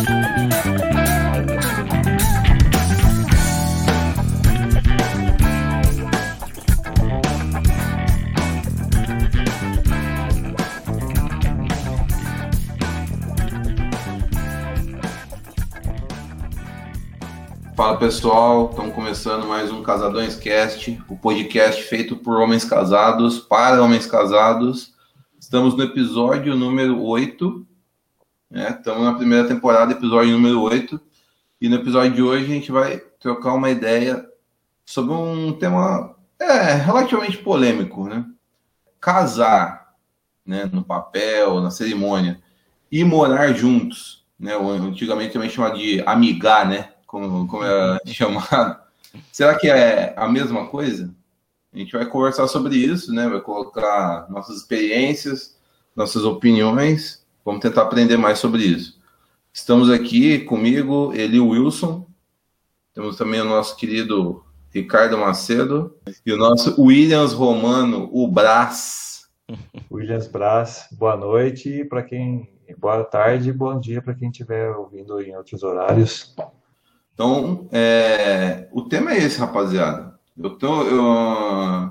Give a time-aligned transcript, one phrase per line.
[0.00, 0.08] Fala
[17.98, 24.06] pessoal, estamos começando mais um Casadões Cast, o podcast feito por homens casados para homens
[24.06, 24.94] casados.
[25.38, 27.66] Estamos no episódio número 8,
[28.50, 28.76] né?
[28.76, 31.00] estamos na primeira temporada, episódio número 8,
[31.60, 34.26] e no episódio de hoje a gente vai trocar uma ideia
[34.84, 38.24] sobre um tema é, relativamente polêmico, né?
[39.00, 39.94] Casar,
[40.44, 42.40] né, no papel, na cerimônia,
[42.90, 44.54] e morar juntos, né?
[44.54, 46.90] Antigamente também chamado de amigar, né?
[47.10, 48.78] como, como é chamado.
[49.32, 51.12] Será que é a mesma coisa?
[51.74, 53.28] A gente vai conversar sobre isso, né?
[53.28, 55.56] Vai colocar nossas experiências,
[55.94, 57.26] nossas opiniões.
[57.50, 59.00] Vamos tentar aprender mais sobre isso.
[59.52, 62.06] Estamos aqui comigo, ele Wilson.
[62.94, 69.28] Temos também o nosso querido Ricardo Macedo e o nosso Williams Romano, o Brás.
[69.90, 75.34] Williams Brás, boa noite para quem, boa tarde, bom dia para quem estiver ouvindo em
[75.36, 76.32] outros horários.
[77.12, 80.14] Então, é, o tema é esse, rapaziada.
[80.40, 81.90] Eu, tô, eu,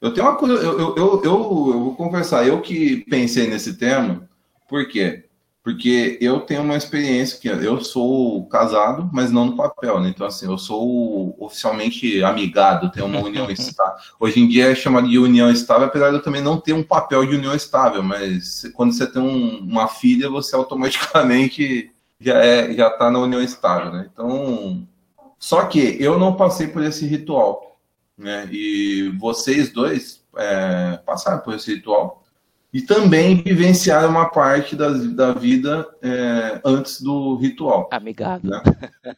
[0.00, 4.29] eu tenho uma coisa, eu, eu, eu, eu, vou conversar, eu que pensei nesse tema,
[4.70, 5.24] por quê?
[5.62, 10.08] Porque eu tenho uma experiência que eu sou casado, mas não no papel, né?
[10.08, 13.98] Então, assim, eu sou oficialmente amigado, tenho uma união estável.
[14.18, 16.84] Hoje em dia é chamado de união estável, apesar de eu também não ter um
[16.84, 22.72] papel de união estável, mas quando você tem um, uma filha, você automaticamente já é
[22.72, 24.08] já está na união estável, né?
[24.12, 24.86] Então,
[25.38, 27.78] só que eu não passei por esse ritual,
[28.16, 28.48] né?
[28.50, 32.19] E vocês dois é, passaram por esse ritual
[32.72, 37.88] e também vivenciaram uma parte da, da vida é, antes do ritual.
[37.92, 38.48] Amigado.
[38.48, 38.62] Né?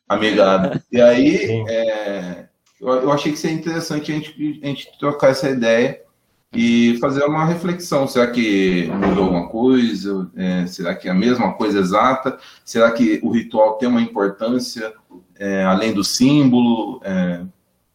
[0.08, 0.81] Amigado.
[0.91, 2.47] E aí, é,
[2.80, 6.01] eu, eu, achei que seria interessante a gente, a gente trocar essa ideia
[6.52, 8.07] e fazer uma reflexão.
[8.07, 10.30] Será que mudou alguma coisa?
[10.36, 12.39] É, será que é a mesma coisa exata?
[12.64, 14.92] Será que o ritual tem uma importância
[15.39, 17.01] é, além do símbolo?
[17.05, 17.42] É,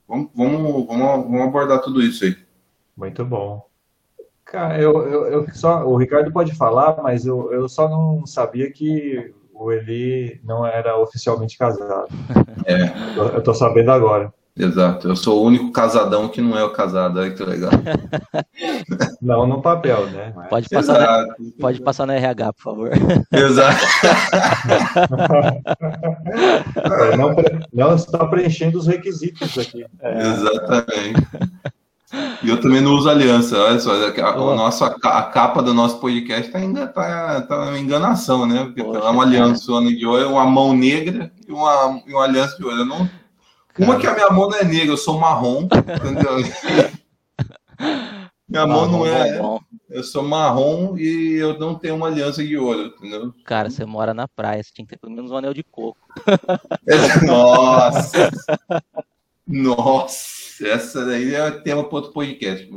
[0.07, 2.35] vamos, vamos, vamos, vamos, abordar tudo isso aí.
[2.95, 3.66] Muito bom.
[4.47, 8.71] Cara, eu, eu, eu, só, o Ricardo pode falar, mas eu, eu só não sabia
[8.71, 12.07] que o Eli não era oficialmente casado.
[12.65, 12.91] É.
[13.15, 14.33] Eu, eu tô sabendo agora.
[14.53, 17.71] Exato, eu sou o único casadão que não é o casado, aí que legal.
[19.21, 20.33] Não no papel, né?
[20.49, 22.91] Pode passar, na, pode passar na RH, por favor.
[23.31, 23.85] Exato.
[27.17, 27.35] não,
[27.71, 29.85] não está preenchendo os requisitos aqui.
[30.01, 30.19] É.
[30.19, 31.27] Exatamente.
[32.41, 35.99] E eu também não uso aliança, olha só, a, o nosso, a, capa do nosso
[35.99, 38.63] podcast está ainda tá, tá enganação, né?
[38.63, 42.55] Porque Poxa, tá uma aliança de olho, uma mão negra e uma, e uma aliança
[42.55, 42.85] de olho.
[42.85, 43.09] Não,
[43.77, 45.67] uma que a minha mão não é negra, eu sou marrom,
[48.47, 49.41] minha marrom, mão não é.
[49.89, 53.33] Eu sou marrom e eu não tenho uma aliança de ouro, entendeu?
[53.43, 55.97] Cara, você mora na praia, você tinha que ter pelo menos um anel de coco.
[57.25, 58.31] Nossa!
[59.45, 60.46] Nossa!
[60.61, 62.69] Essa daí é tema para outro podcast.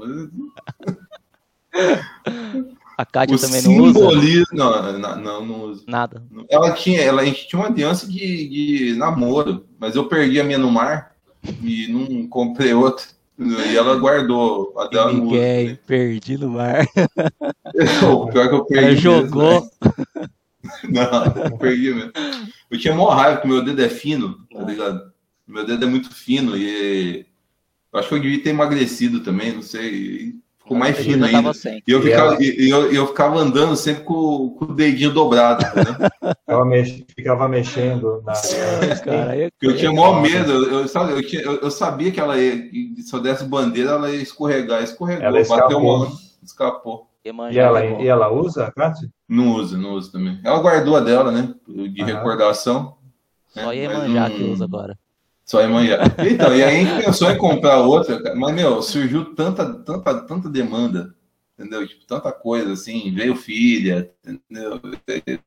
[2.99, 4.47] A Kátia o também não usa?
[4.53, 5.83] Não, não, não, não usa.
[5.87, 6.23] Nada.
[6.51, 10.45] Ela tinha, ela, a gente tinha uma aliança de, de namoro, mas eu perdi a
[10.45, 11.17] minha no mar
[11.63, 13.07] e não comprei outra.
[13.39, 16.85] E ela guardou a dela Ninguém, perdi no mar.
[18.05, 18.85] o pior que eu perdi.
[18.85, 19.71] Ela jogou.
[20.85, 21.11] Mesmo,
[21.43, 22.13] não, não perdi mesmo.
[22.71, 25.11] Eu tinha mó raiva, que meu dedo é fino, tá ligado?
[25.49, 27.25] Meu dedo é muito fino e eu
[27.95, 30.41] acho que eu devia ter emagrecido também, não sei
[30.71, 31.51] ficou mais fino ainda.
[31.87, 35.65] E eu ficava, e eu, eu ficava andando sempre com, com o dedinho dobrado.
[35.65, 36.35] Né?
[36.65, 38.33] mex, ficava mexendo na.
[39.05, 40.53] Cara, eu, eu tinha maior medo.
[40.53, 42.57] Eu, sabe, eu, tinha, eu, sabia que ela ia,
[43.03, 44.83] se eu desse bandeira, ela ia escorregar.
[44.83, 46.13] Escorregou, ela bateu uma,
[46.43, 47.09] escapou.
[47.25, 49.11] E ela, e ela usa, Cátia?
[49.29, 50.41] Não usa, não usa também.
[50.43, 51.53] Ela guardou a dela, né?
[51.69, 52.97] De recordação.
[53.49, 53.77] Só né?
[53.77, 54.97] Iemanjá que usa agora.
[55.51, 55.99] Só Iemanjá.
[56.31, 60.49] Então, e aí a gente pensou em comprar outra, mas, meu, surgiu tanta, tanta, tanta
[60.49, 61.13] demanda,
[61.59, 61.85] entendeu?
[61.89, 64.81] Tipo, tanta coisa, assim, veio filha, entendeu?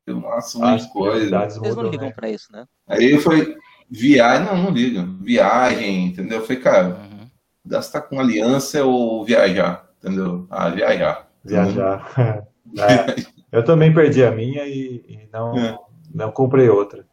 [0.08, 1.54] Uma suma de coisas.
[1.54, 2.12] Vocês não ligam né?
[2.14, 2.66] pra isso, né?
[2.86, 3.56] Aí foi
[3.90, 5.16] viagem, não, não ligam.
[5.22, 6.44] Viagem, entendeu?
[6.44, 7.26] Foi, cara, uhum.
[7.64, 10.46] gastar com aliança ou viajar, entendeu?
[10.50, 11.30] Ah, viajar.
[11.42, 12.12] Viajar.
[12.78, 13.24] é.
[13.50, 15.78] Eu também perdi a minha e, e não, é.
[16.14, 17.06] não comprei outra.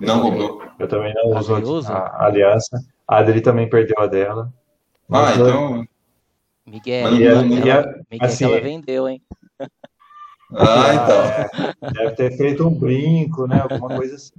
[0.00, 0.62] Não comprou.
[0.78, 1.54] Eu também não uso
[1.92, 2.78] a, a, aliança.
[3.08, 4.52] A Adri também perdeu a dela.
[5.10, 5.86] Ah, então.
[6.66, 7.84] Miguel, Miguel, ela, Miguel
[8.20, 9.22] assim, ela vendeu, hein?
[10.52, 11.92] Ah, então.
[11.92, 13.60] Deve ter feito um brinco, né?
[13.60, 14.34] Alguma coisa assim.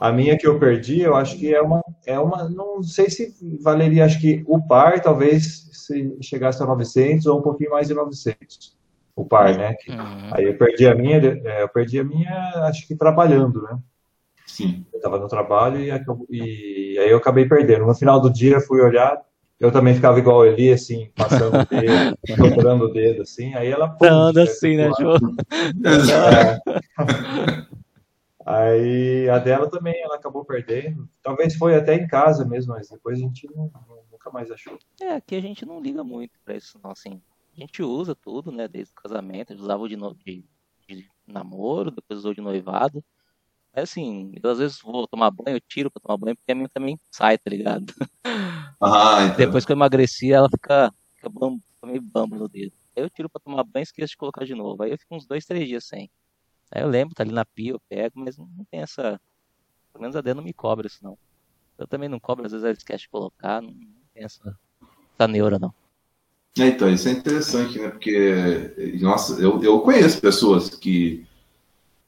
[0.00, 3.34] A minha que eu perdi, eu acho que é uma, é uma, não sei se
[3.62, 7.94] valeria, acho que o par talvez se chegasse a 900 ou um pouquinho mais de
[7.94, 8.76] 900.
[9.16, 9.74] O par, né?
[9.74, 10.30] Que, Uhum.
[10.32, 12.32] Aí eu perdi a minha, é, eu perdi a minha,
[12.64, 13.78] acho que trabalhando, né?
[14.54, 14.86] Sim.
[14.92, 15.90] Eu estava no trabalho e,
[16.30, 17.84] e aí eu acabei perdendo.
[17.84, 19.20] No final do dia fui olhar,
[19.58, 23.52] eu também ficava igual a Eli, assim, passando o dedo, dobrando o dedo, assim.
[23.54, 24.90] Aí ela pum, Anda deve assim, né.
[24.98, 25.16] João?
[25.84, 27.64] É.
[28.46, 31.08] Aí a dela também, ela acabou perdendo.
[31.22, 34.78] Talvez foi até em casa mesmo, mas depois a gente não- não- nunca mais achou.
[35.00, 37.20] É, aqui a gente não liga muito pra isso, não, assim.
[37.56, 40.44] A gente usa tudo, né, desde o casamento, a gente usava de, no- de,
[40.86, 43.02] de namoro, depois usou de noivado.
[43.74, 46.54] Mas assim, eu às vezes vou tomar banho, eu tiro pra tomar banho, porque a
[46.54, 47.86] minha também sai, tá ligado?
[48.80, 49.36] Ah, então.
[49.36, 52.72] Depois que eu emagreci, ela fica, fica, bam, fica meio bamba no dedo.
[52.94, 54.82] Aí eu tiro pra tomar banho e esqueço de colocar de novo.
[54.82, 56.10] Aí eu fico uns dois, três dias sem.
[56.70, 59.18] Aí eu lembro, tá ali na pia, eu pego, mas não tem essa.
[59.92, 61.16] Pelo menos a Dê não me cobra isso, não.
[61.78, 64.58] Eu também não cobro, às vezes ela esquece de colocar, não não tem essa,
[65.14, 65.72] essa neura, não.
[66.58, 67.88] É, então, isso é interessante, né?
[67.88, 71.26] Porque, nossa, eu, eu conheço pessoas que,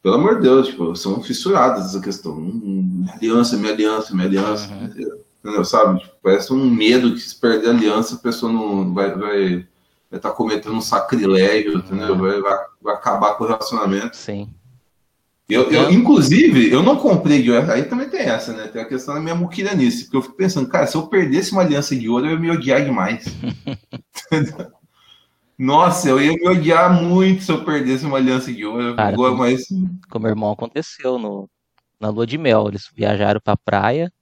[0.06, 2.36] pelo amor de Deus, tipo, são fissuradas nessa questão.
[2.36, 4.72] Minha aliança, minha aliança, minha aliança.
[4.72, 4.84] Uhum.
[4.84, 5.64] Entendeu?
[5.64, 5.98] Sabe?
[5.98, 9.66] Tipo, parece um medo que se perder a aliança, a pessoa não vai estar vai,
[10.08, 12.12] vai tá cometendo um sacrilégio, entendeu?
[12.12, 12.18] Uhum.
[12.18, 14.16] Vai, vai, vai acabar com o relacionamento.
[14.16, 14.48] Sim.
[15.48, 17.68] Eu, eu, inclusive, eu não comprei de ouro.
[17.72, 18.68] Aí também tem essa, né?
[18.68, 20.04] Tem a questão da minha muquiranice.
[20.04, 22.50] Porque eu fico pensando, cara, se eu perdesse uma aliança de ouro, eu ia me
[22.52, 23.24] odiar demais.
[25.58, 28.94] Nossa, eu ia me odiar muito se eu perdesse uma aliança de ouro.
[28.94, 29.66] Cara, Agora, mas
[30.10, 31.48] Com meu irmão aconteceu no,
[31.98, 32.68] na lua de mel.
[32.68, 34.12] Eles viajaram pra praia,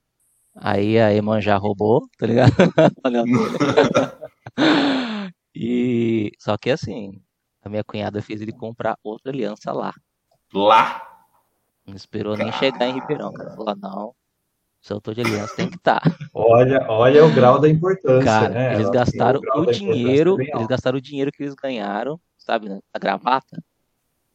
[0.55, 2.53] aí a Emanjá roubou, tá ligado?
[3.05, 3.25] Olha
[5.57, 7.21] E só que assim,
[7.63, 9.93] a minha cunhada fez ele comprar outra aliança lá.
[10.53, 11.03] lá.
[11.87, 13.51] Não esperou nem chegar em Ribeirão, cara.
[13.51, 14.15] Falou, não,
[14.85, 16.03] se eu tô de aliança tem que estar.
[16.35, 18.75] Olha, olha o grau da importância, Cara, né?
[18.75, 22.81] eles gastaram o importância dinheiro, é eles gastaram o dinheiro que eles ganharam, sabe, né,
[22.93, 23.63] a gravata,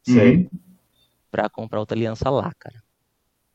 [0.02, 0.48] Sei.
[1.30, 2.82] pra comprar outra aliança lá, cara.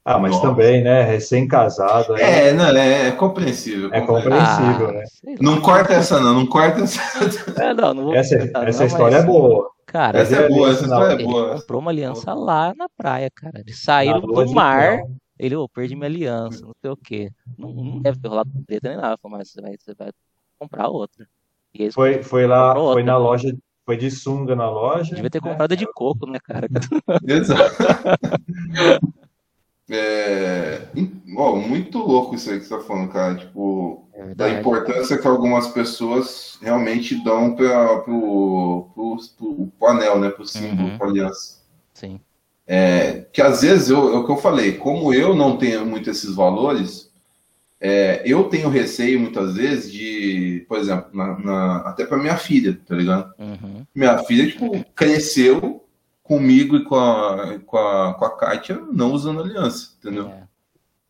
[0.06, 0.48] Ah, mas Nossa.
[0.48, 1.02] também, né?
[1.02, 3.90] Recém-casado, aí É, não, é, é compreensível.
[3.92, 4.90] É compreensível.
[4.90, 5.04] Ah, né?
[5.42, 6.34] Não corta essa, não.
[6.36, 7.02] Não corta essa.
[7.60, 9.72] É, não, não vou essa, comentar, essa não, história mas, é boa.
[9.88, 11.60] Cara, Essa é boa, essa história é ele boa.
[11.60, 13.60] comprou uma aliança lá na praia, cara.
[13.60, 15.00] Eles saíram do mar.
[15.38, 17.32] Ele, ô, perdi minha aliança, não sei o quê.
[17.58, 20.12] Não, não deve ter rolado treta nem nada, mas você vai, você vai
[20.60, 21.28] comprar outra.
[21.74, 23.14] E Foi, foi lá, Comprou foi outra.
[23.14, 25.16] na loja, foi de sunga na loja.
[25.16, 26.68] devia ter comprado a de coco, né, cara?
[27.28, 27.76] Exato.
[29.88, 30.82] É,
[31.38, 33.36] ó, muito louco isso aí que você tá falando, cara.
[33.36, 40.20] Tipo, É da importância que algumas pessoas realmente dão para pro, pro, pro, pro anel,
[40.20, 40.30] né?
[40.32, 40.98] Pro símbolo, Uhum.
[40.98, 41.64] pra aliança.
[41.94, 42.20] Sim.
[42.68, 46.10] É, que às vezes, eu, é o que eu falei, como eu não tenho muito
[46.10, 47.12] esses valores,
[47.80, 52.80] é, eu tenho receio muitas vezes de, por exemplo, na, na- até para minha filha,
[52.88, 53.34] tá ligado?
[53.38, 53.86] Uhum.
[53.94, 55.84] Minha filha, tipo, cresceu
[56.24, 60.28] comigo e com a, com a, com a Kátia não usando aliança, entendeu?
[60.30, 60.44] É.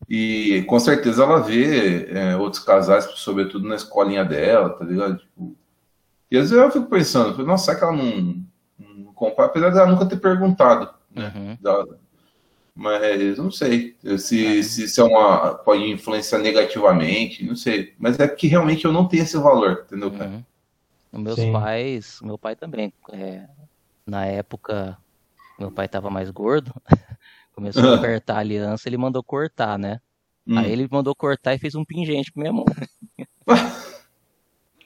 [0.08, 5.18] E com certeza ela vê é, outros casais, sobretudo na escolinha dela, tá ligado?
[5.18, 5.56] Tipo,
[6.30, 8.44] e às vezes eu fico pensando, nossa, será que ela não,
[8.78, 9.46] não compra?
[9.46, 11.32] Apesar dela nunca ter perguntado, né?
[11.34, 11.56] Uhum.
[11.60, 11.84] Da-
[12.78, 14.62] mas não sei se, É.
[14.62, 17.94] se, se é uma, pode influenciar negativamente, não sei.
[17.98, 20.28] Mas é que realmente eu não tenho esse valor, entendeu, cara?
[20.30, 20.44] Uhum.
[21.22, 21.52] Meus Sim.
[21.52, 23.46] pais, meu pai também, é,
[24.06, 24.98] na época,
[25.58, 26.70] meu pai tava mais gordo,
[27.54, 29.98] começou a apertar a aliança, ele mandou cortar, né?
[30.46, 30.58] Hum.
[30.58, 32.66] Aí ele mandou cortar e fez um pingente com minha mão.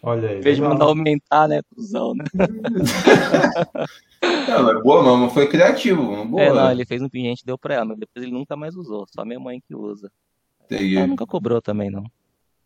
[0.02, 0.38] Olha aí.
[0.38, 2.24] Em vez de mandar aumentar, né, cuzão, né?
[4.22, 6.42] Não, é boa, mas foi criativo, uma boa.
[6.42, 8.74] É, não, ele fez um pingente e deu pra ela, mas depois ele nunca mais
[8.76, 10.10] usou, só minha mãe que usa.
[10.64, 10.96] Entendi.
[10.96, 12.04] Ela nunca cobrou também, não.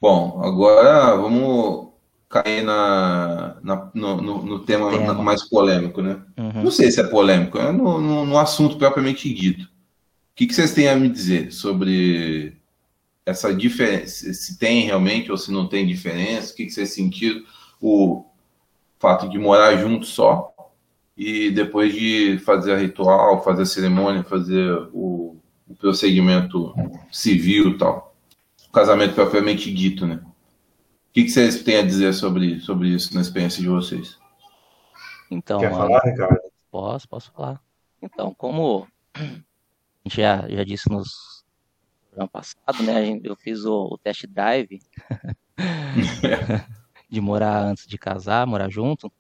[0.00, 1.92] Bom, agora vamos
[2.28, 5.14] cair na, na- no, no- no tema, Tema.
[5.14, 6.20] mais polêmico, né?
[6.36, 6.64] Uhum.
[6.64, 9.62] Não sei se é polêmico, é no, no- no assunto propriamente dito.
[9.64, 9.68] O
[10.34, 12.56] que, que vocês têm a me dizer sobre
[13.24, 14.32] essa diferença?
[14.34, 16.52] Se tem realmente ou se não tem diferença?
[16.52, 17.40] O que, que vocês sentiram?
[17.80, 18.24] O
[18.98, 20.52] fato de morar junto só
[21.16, 25.36] e depois de fazer a ritual, fazer a cerimônia, fazer o,
[25.68, 26.74] o procedimento
[27.12, 28.14] civil e tal.
[28.68, 30.20] O casamento propriamente dito, né?
[30.24, 34.18] O que, que vocês têm a dizer sobre, sobre isso na experiência de vocês?
[35.30, 36.40] Então, Quer falar, Ricardo?
[36.70, 37.60] posso, posso falar.
[38.02, 39.20] Então, como a
[40.04, 41.44] gente já, já disse nos
[42.16, 43.20] ano passado, né?
[43.22, 44.80] Eu fiz o, o test drive
[47.08, 49.10] de morar antes de casar, morar junto.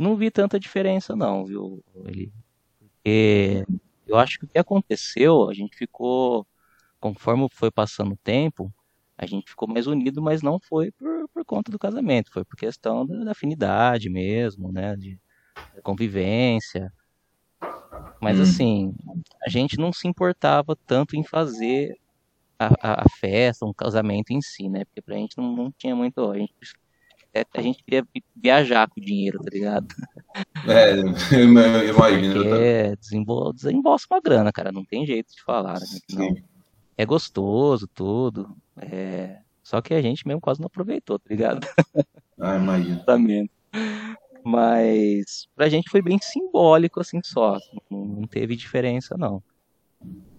[0.00, 1.84] Não vi tanta diferença não, viu?
[2.06, 2.32] Ele,
[2.80, 3.66] porque
[4.06, 6.46] eu acho que o que aconteceu, a gente ficou,
[6.98, 8.72] conforme foi passando o tempo,
[9.18, 12.56] a gente ficou mais unido, mas não foi por, por conta do casamento, foi por
[12.56, 14.96] questão da, da afinidade mesmo, né?
[14.96, 15.20] De,
[15.74, 16.90] de convivência.
[18.22, 18.42] Mas hum.
[18.42, 18.94] assim,
[19.44, 21.94] a gente não se importava tanto em fazer
[22.58, 24.86] a, a, a, festa, um casamento em si, né?
[24.86, 26.30] Porque pra gente não, não tinha muito.
[26.30, 26.54] A gente,
[27.32, 29.86] a gente queria viajar com o dinheiro, tá ligado?
[30.66, 30.92] É,
[31.36, 32.34] eu imagino.
[32.34, 35.78] Porque desembol, desembolsa uma grana, cara, não tem jeito de falar.
[35.80, 35.86] Né?
[36.12, 36.36] Não,
[36.96, 38.56] é gostoso, tudo.
[38.76, 39.38] É...
[39.62, 41.66] Só que a gente mesmo quase não aproveitou, tá ligado?
[42.40, 43.02] Ah, imagino.
[44.44, 47.58] Mas pra gente foi bem simbólico, assim, só.
[47.90, 49.42] Não teve diferença, não.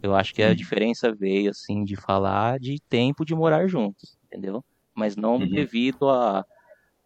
[0.01, 4.63] Eu acho que a diferença veio, assim, de falar de tempo de morar juntos, entendeu?
[4.95, 5.47] Mas não uhum.
[5.47, 6.43] devido a,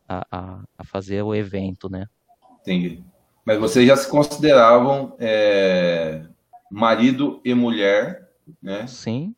[0.07, 2.07] a, a, fazer o evento, né?
[2.61, 3.03] Entendi.
[3.45, 6.23] Mas vocês já se consideravam é,
[6.71, 8.29] marido e mulher,
[8.61, 8.87] né?
[8.87, 9.35] Sim.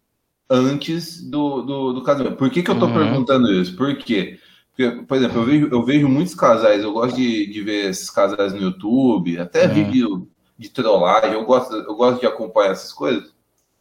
[0.49, 2.37] Antes do, do, do casamento.
[2.37, 2.93] Por que, que eu tô uhum.
[2.93, 3.75] perguntando isso?
[3.75, 7.89] Porque, porque, por exemplo, eu vejo, eu vejo muitos casais, eu gosto de, de ver
[7.89, 9.73] esses casais no YouTube, até uhum.
[9.73, 13.35] vídeo de trollagem, eu gosto, eu gosto de acompanhar essas coisas,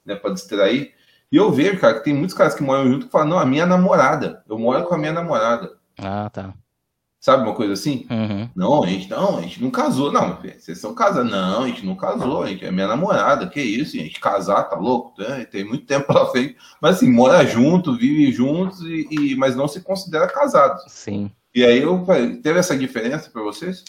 [0.04, 0.92] né, para distrair.
[1.30, 3.46] E eu vejo, cara, que tem muitos caras que moram junto que falam, não, a
[3.46, 5.76] minha namorada, eu moro com a minha namorada.
[5.98, 6.54] Ah, tá.
[7.26, 8.06] Sabe uma coisa assim?
[8.08, 8.48] Uhum.
[8.54, 11.28] Não, a gente não, a gente não casou, não, vocês são casados.
[11.28, 14.62] Não, a gente não casou, a gente é minha namorada, que isso, a gente casar,
[14.62, 15.12] tá louco?
[15.16, 16.56] Tem, tem muito tempo pela frente.
[16.80, 20.78] Mas assim, mora junto, vive juntos, e, e, mas não se considera casado.
[20.86, 21.28] Sim.
[21.52, 22.06] E aí eu
[22.40, 23.82] teve essa diferença para vocês?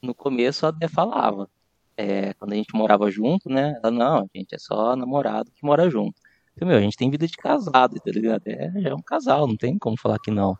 [0.00, 1.50] No começo até falava
[1.96, 3.74] é, quando a gente morava junto, né?
[3.82, 6.14] Ela, não, a gente é só namorado que mora junto.
[6.56, 8.46] Eu, meu, a gente tem vida de casado, tá ligado?
[8.46, 10.56] É, já é um casal, não tem como falar que não.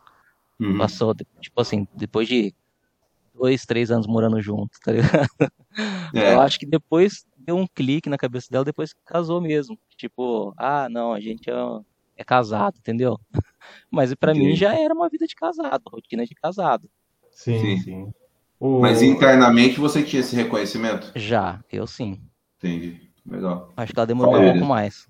[0.65, 0.79] Uhum.
[0.79, 2.55] Passou, tipo assim, depois de
[3.35, 5.29] dois, três anos morando junto, tá ligado?
[6.15, 6.35] É.
[6.35, 9.77] Eu acho que depois deu um clique na cabeça dela, depois que casou mesmo.
[9.97, 11.55] Tipo, ah, não, a gente é,
[12.17, 13.19] é casado, entendeu?
[13.91, 16.89] Mas para mim já era uma vida de casado, rotina de casado.
[17.33, 17.79] Sim, sim.
[17.79, 18.15] sim.
[18.61, 18.81] O...
[18.81, 21.13] Mas internamente você tinha esse reconhecimento?
[21.17, 22.21] Já, eu sim.
[22.59, 23.11] Entendi.
[23.27, 23.73] Legal.
[23.77, 25.09] Acho que ela demorou um pouco mais.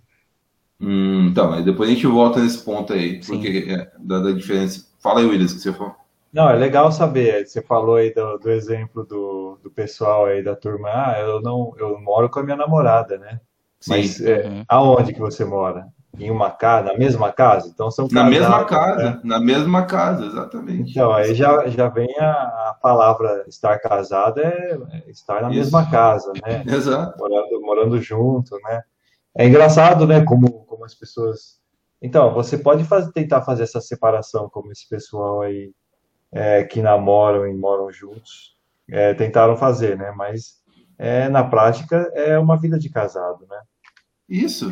[0.80, 3.32] Hum, então, mas depois a gente volta nesse ponto aí, sim.
[3.32, 4.86] porque é, da, da, diferença.
[5.04, 5.94] Fala aí, Willis, que você falou.
[6.32, 7.46] Não, é legal saber.
[7.46, 10.88] Você falou aí do, do exemplo do, do pessoal aí da turma.
[10.88, 13.38] Ah, eu não, eu moro com a minha namorada, né?
[13.78, 13.90] Sim.
[13.90, 14.64] Mas é, uhum.
[14.66, 15.86] aonde que você mora?
[16.18, 17.68] em uma casa, na mesma casa?
[17.68, 19.20] Então são Na mesma casa, né?
[19.24, 20.92] na mesma casa, exatamente.
[20.92, 22.30] Então, aí já, já vem a,
[22.70, 25.58] a palavra estar casado é, é estar na Isso.
[25.58, 26.62] mesma casa, né?
[26.72, 27.18] Exato.
[27.18, 28.82] Morando, morando junto, né?
[29.36, 31.58] É engraçado, né, como, como as pessoas...
[32.04, 35.72] Então, você pode fazer, tentar fazer essa separação, como esse pessoal aí
[36.30, 38.54] é, que namoram e moram juntos
[38.90, 40.12] é, tentaram fazer, né?
[40.14, 40.62] Mas
[40.98, 43.58] é, na prática é uma vida de casado, né?
[44.28, 44.70] Isso.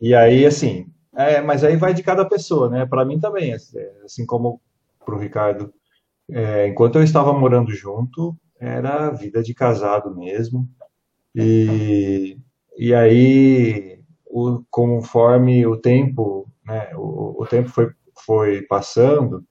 [0.00, 2.84] E aí, assim, é, mas aí vai de cada pessoa, né?
[2.84, 3.54] Para mim também,
[4.04, 4.60] assim como
[5.06, 5.72] para o Ricardo,
[6.28, 10.68] é, enquanto eu estava morando junto, era vida de casado mesmo.
[11.32, 12.36] E,
[12.76, 13.91] e aí,
[14.32, 17.90] o, conforme o tempo, né, o, o tempo foi,
[18.24, 19.44] foi passando,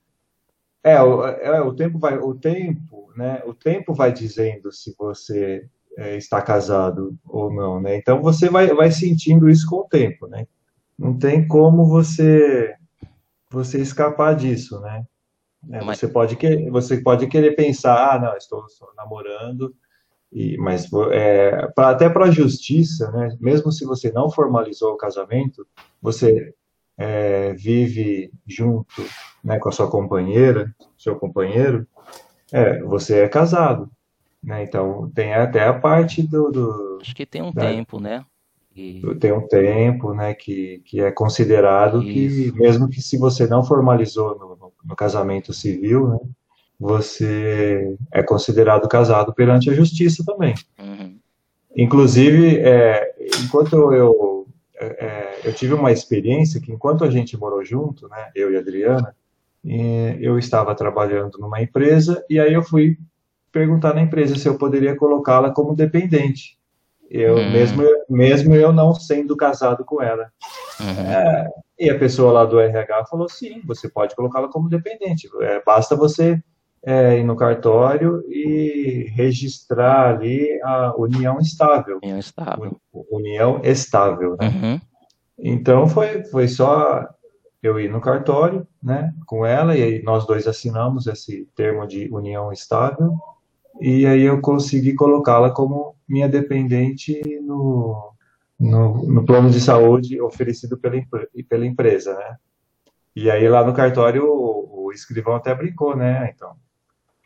[0.83, 5.69] é o, é, o tempo vai, o tempo, né, o tempo vai dizendo se você
[5.97, 7.97] é, está casado ou não, né?
[7.97, 10.47] Então você vai, vai sentindo isso com o tempo, né?
[10.97, 12.73] Não tem como você
[13.51, 15.05] você escapar disso, né?
[15.69, 19.75] É, você pode querer, você pode querer pensar, ah, não, estou namorando,
[20.31, 23.35] e, mas é, pra, até para a justiça, né?
[23.39, 25.67] Mesmo se você não formalizou o casamento,
[26.01, 26.53] você
[26.97, 29.03] é, vive junto,
[29.43, 31.85] né, com a sua companheira, seu companheiro,
[32.51, 33.89] é, você é casado.
[34.41, 34.63] Né?
[34.63, 36.49] Então, tem até a parte do.
[36.49, 38.25] do Acho que tem um tempo, né?
[38.75, 39.01] E...
[39.19, 42.53] Tem um tempo, né, que, que é considerado Isso.
[42.53, 46.19] que, mesmo que se você não formalizou no, no, no casamento civil, né,
[46.81, 50.55] você é considerado casado perante a justiça também.
[50.79, 51.15] Uhum.
[51.77, 57.63] Inclusive, é, enquanto eu, é, é eu tive uma experiência que enquanto a gente morou
[57.63, 59.15] junto, né, eu e a Adriana,
[60.19, 62.97] eu estava trabalhando numa empresa e aí eu fui
[63.51, 66.57] perguntar na empresa se eu poderia colocá-la como dependente.
[67.11, 67.51] Eu hum.
[67.51, 70.31] mesmo, mesmo eu não sendo casado com ela.
[70.79, 71.11] Uhum.
[71.11, 71.47] É,
[71.79, 75.29] e a pessoa lá do RH falou: sim, você pode colocá-la como dependente.
[75.41, 76.41] É, basta você
[76.83, 81.99] é, ir no cartório e registrar ali a união estável.
[82.03, 82.77] União estável.
[83.11, 84.37] União estável.
[84.39, 84.47] Né?
[84.47, 84.81] Uhum.
[85.37, 87.07] Então foi, foi só
[87.61, 92.09] eu ir no cartório, né, com ela e aí nós dois assinamos esse termo de
[92.11, 93.15] união estável
[93.79, 98.13] e aí eu consegui colocá-la como minha dependente no,
[98.59, 100.99] no, no, plano de saúde oferecido pela,
[101.47, 102.35] pela empresa, né?
[103.15, 106.31] E aí lá no cartório o, o escrivão até brincou, né?
[106.35, 106.55] Então,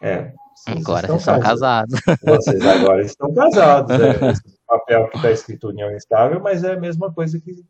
[0.02, 0.34] é.
[0.56, 2.00] Vocês agora vocês são casados.
[2.24, 4.00] Vocês agora estão casados.
[4.00, 7.64] É, esse papel que está escrito união estável, mas é a mesma coisa que,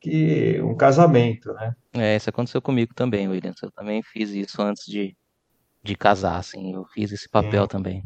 [0.00, 1.74] que um casamento, né?
[1.92, 3.60] É, isso aconteceu comigo também, Williams.
[3.62, 5.16] Eu também fiz isso antes de,
[5.82, 6.74] de casar, assim.
[6.74, 8.04] Eu fiz esse papel também.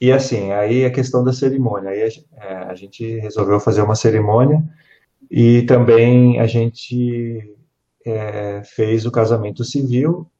[0.00, 1.90] E assim, aí a questão da cerimônia.
[1.90, 4.62] Aí a, é, a gente resolveu fazer uma cerimônia
[5.30, 7.54] e também a gente
[8.04, 10.30] é, fez o casamento civil.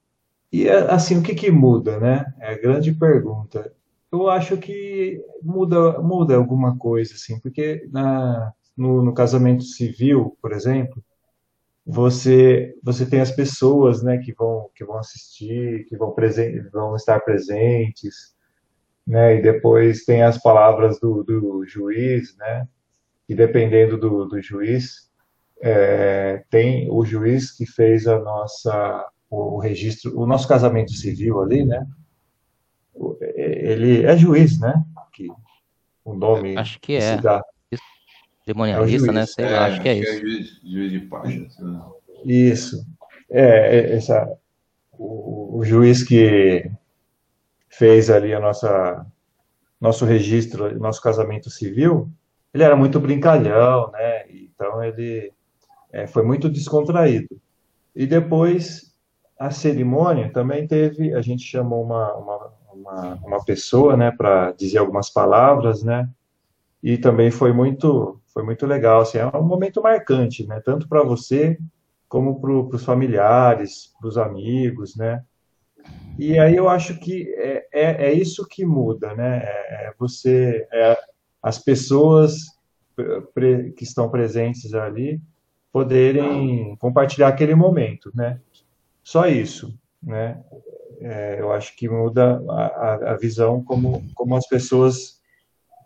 [0.52, 2.32] E assim, o que, que muda, né?
[2.40, 3.72] É a grande pergunta.
[4.12, 10.52] Eu acho que muda, muda alguma coisa, assim, porque na, no, no casamento civil, por
[10.52, 11.02] exemplo,
[11.86, 16.14] você você tem as pessoas, né, que vão que vão assistir, que vão,
[16.72, 18.34] vão estar presentes,
[19.06, 19.36] né?
[19.36, 22.68] E depois tem as palavras do, do juiz, né?
[23.28, 25.10] E dependendo do, do juiz,
[25.62, 31.64] é, tem o juiz que fez a nossa o, registro, o nosso casamento civil ali,
[31.64, 31.86] né?
[33.36, 34.84] Ele é juiz, né?
[35.12, 35.28] Que
[36.04, 37.18] o nome acho que é.
[38.44, 39.26] Demonialista, é né?
[39.26, 40.10] Sei é, lá, acho que é, isso.
[40.10, 41.34] É juiz, juiz de paz.
[42.24, 42.86] Isso.
[43.30, 44.36] É, é, essa,
[44.98, 46.68] o, o, juiz que
[47.68, 49.06] fez ali a nossa
[49.80, 52.10] nosso registro, nosso casamento civil,
[52.52, 54.28] ele era muito brincalhão, né?
[54.28, 55.32] Então ele
[55.92, 57.40] é, foi muito descontraído.
[57.94, 58.89] E depois
[59.40, 64.76] a cerimônia também teve, a gente chamou uma, uma, uma, uma pessoa, né, para dizer
[64.76, 66.06] algumas palavras, né?
[66.82, 70.60] E também foi muito foi muito legal, assim, é um momento marcante, né?
[70.62, 71.58] Tanto para você
[72.06, 75.24] como para os familiares, para os amigos, né?
[76.18, 79.38] E aí eu acho que é, é, é isso que muda, né?
[79.42, 80.98] É, é você, é,
[81.42, 82.34] as pessoas
[83.74, 85.20] que estão presentes ali
[85.72, 88.38] poderem compartilhar aquele momento, né?
[89.10, 90.38] Só isso, né?
[91.00, 95.20] É, eu acho que muda a, a, visão como, como as pessoas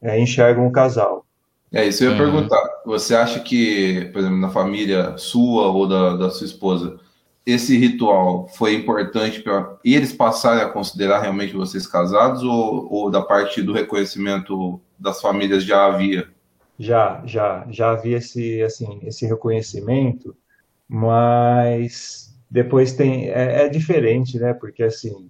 [0.02, 1.24] é, enxergam o casal.
[1.72, 2.22] É isso eu ia uhum.
[2.22, 2.60] perguntar.
[2.84, 7.00] Você acha que, por exemplo, na família sua ou da, da sua esposa,
[7.46, 13.22] esse ritual foi importante para eles passarem a considerar realmente vocês casados ou, ou da
[13.22, 16.28] parte do reconhecimento das famílias já havia?
[16.78, 20.36] Já, já, já havia esse, assim, esse reconhecimento,
[20.86, 24.54] mas depois tem, é, é diferente, né?
[24.54, 25.28] Porque assim,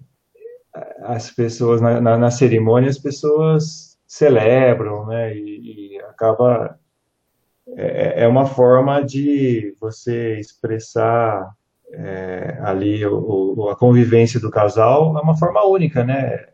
[1.01, 5.35] as pessoas na, na, na, cerimônia as pessoas celebram, né?
[5.35, 6.77] E, e acaba
[7.75, 11.51] é, é uma forma de você expressar
[11.91, 16.45] é, ali o, o, a convivência do casal é uma forma única, né?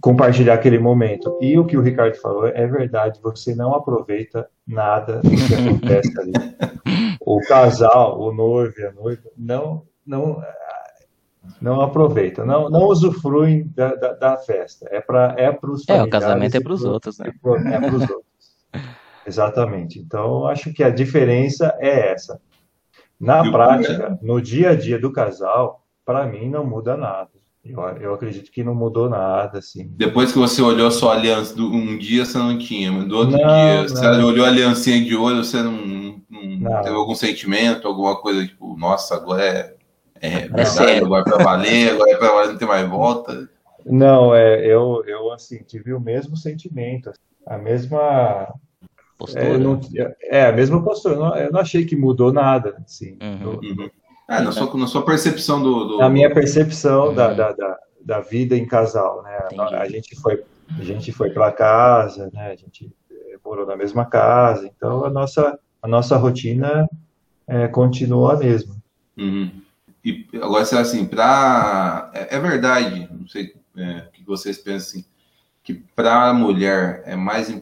[0.00, 1.36] Compartilhar aquele momento.
[1.42, 6.20] E o que o Ricardo falou é verdade, você não aproveita nada do que acontece
[6.20, 6.32] ali.
[7.28, 10.42] O casal, o noivo a noiva, não, não,
[11.60, 14.86] não aproveita, não, não usufruem da, da, da festa.
[14.90, 17.28] É para é os É, o casamento é para os outros, né?
[17.28, 18.26] É para os outros.
[19.26, 19.98] Exatamente.
[19.98, 22.40] Então, acho que a diferença é essa.
[23.18, 27.30] Na prática, no dia a dia do casal, para mim não muda nada.
[27.64, 29.88] Eu, eu acredito que não mudou nada, assim.
[29.96, 33.38] Depois que você olhou sua aliança, um dia você não tinha, mas do outro não,
[33.38, 33.88] dia não.
[33.88, 38.46] você olhou a aliancinha de olho, você não, não, não, teve algum sentimento, alguma coisa
[38.46, 39.75] tipo, nossa, agora é,
[40.20, 43.48] é, é verdade, agora é pra valer, agora é pra valer, não tem mais volta.
[43.84, 47.12] Não, é, eu, eu assim, tive o mesmo sentimento,
[47.46, 48.52] a mesma
[49.16, 49.44] postura.
[49.44, 49.80] É, não,
[50.22, 51.14] é, a mesma postura.
[51.14, 53.16] Eu não, eu não, achei que mudou nada, assim.
[53.22, 53.60] Uhum.
[53.62, 53.90] uhum.
[54.28, 55.98] É, na sua, na sua percepção do, do...
[55.98, 57.14] Na minha percepção uhum.
[57.14, 59.38] da, da, da, da, vida em casal, né?
[59.56, 60.42] A, a, gente foi,
[60.76, 62.50] a gente foi para casa, né?
[62.50, 62.92] A gente
[63.44, 66.88] morou na mesma casa, então a nossa, a nossa rotina
[67.46, 68.74] é, continua a mesma.
[69.16, 69.50] Uhum.
[70.06, 75.04] E agora, assim, para é, é, verdade, não sei é, o que vocês pensam, assim,
[75.64, 77.60] que para a mulher é mais é,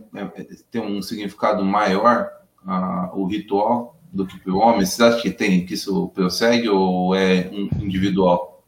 [0.71, 2.29] tem um significado maior
[2.63, 4.85] uh, o ritual do que para o homem?
[4.85, 8.63] Você acha que tem que isso prossegue ou é um individual,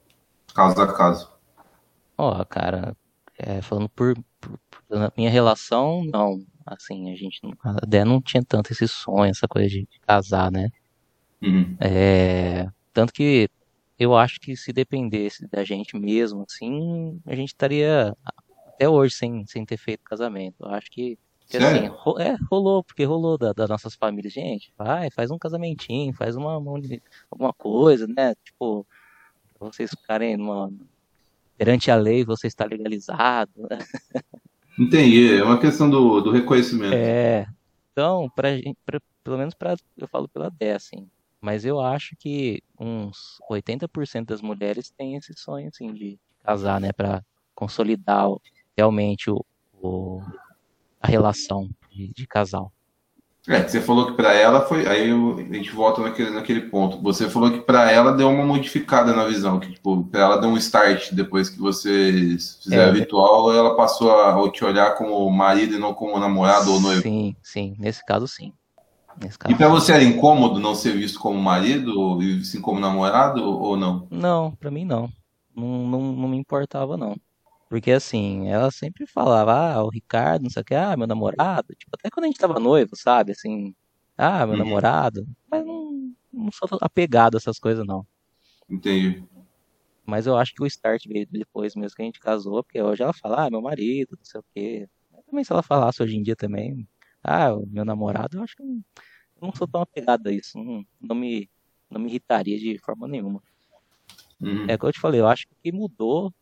[0.54, 1.30] caso a caso?
[2.16, 2.96] Ó, oh, cara,
[3.36, 6.42] é, falando por, por, por, minha relação, não.
[6.64, 10.50] Assim, a gente a Dé não tinha tanto esse sonho, essa coisa de, de casar,
[10.50, 10.70] né?
[11.42, 11.76] Uhum.
[11.78, 13.50] É, tanto que
[13.98, 18.16] eu acho que se dependesse da gente mesmo, assim, a gente estaria
[18.66, 20.56] até hoje sem, sem ter feito casamento.
[20.60, 24.32] Eu acho que, que assim, ro, é, rolou, porque rolou da, das nossas famílias.
[24.32, 26.78] Gente, vai, faz um casamentinho, faz uma, uma
[27.30, 28.34] alguma coisa, né?
[28.44, 28.86] Tipo,
[29.58, 30.70] vocês ficarem numa,
[31.56, 33.50] perante a lei, você está legalizado.
[33.56, 33.78] Né?
[34.78, 36.94] Entendi, é uma questão do, do reconhecimento.
[36.94, 37.46] É.
[37.92, 38.48] Então, pra,
[38.84, 41.08] pra, pelo menos para eu falo pela Dé, assim.
[41.40, 46.92] Mas eu acho que uns 80% das mulheres têm esse sonho, assim, de casar, né?
[46.92, 47.22] Pra
[47.54, 48.26] consolidar
[48.76, 49.44] realmente o,
[49.80, 50.22] o
[51.00, 52.72] a relação de, de casal.
[53.48, 54.86] É, que você falou que para ela foi.
[54.88, 57.00] Aí eu, a gente volta naquele, naquele ponto.
[57.00, 60.50] Você falou que para ela deu uma modificada na visão, que tipo, para ela deu
[60.50, 65.76] um start depois que você fizeram é, ritual, ela passou a te olhar como marido
[65.76, 67.02] e não como namorado ou noivo.
[67.02, 68.52] Sim, sim, nesse caso sim.
[69.48, 73.76] E para você era incômodo não ser visto como marido e sim como namorado ou
[73.76, 74.06] não?
[74.10, 75.10] Não, para mim não.
[75.54, 75.88] não.
[75.88, 76.28] Não, não.
[76.28, 77.16] me importava, não.
[77.68, 81.74] Porque assim, ela sempre falava, ah, o Ricardo, não sei o que, ah, meu namorado.
[81.76, 83.32] Tipo, até quando a gente tava noivo, sabe?
[83.32, 83.74] Assim,
[84.16, 84.64] ah, meu uhum.
[84.64, 85.26] namorado.
[85.50, 88.06] Mas não, não sou apegado a essas coisas, não.
[88.68, 89.24] Entendi.
[90.04, 93.02] Mas eu acho que o start veio depois mesmo que a gente casou, porque hoje
[93.02, 94.88] ela fala, ah, meu marido, não sei o quê.
[95.12, 96.86] Mas também se ela falasse hoje em dia também,
[97.26, 98.80] ah, o meu namorado, eu acho que não,
[99.40, 100.56] não sou tão apegado a isso.
[100.56, 101.50] Não, não, me,
[101.90, 103.42] não me irritaria de forma nenhuma.
[104.40, 104.66] Uhum.
[104.68, 106.32] É o que eu te falei, eu acho que o que mudou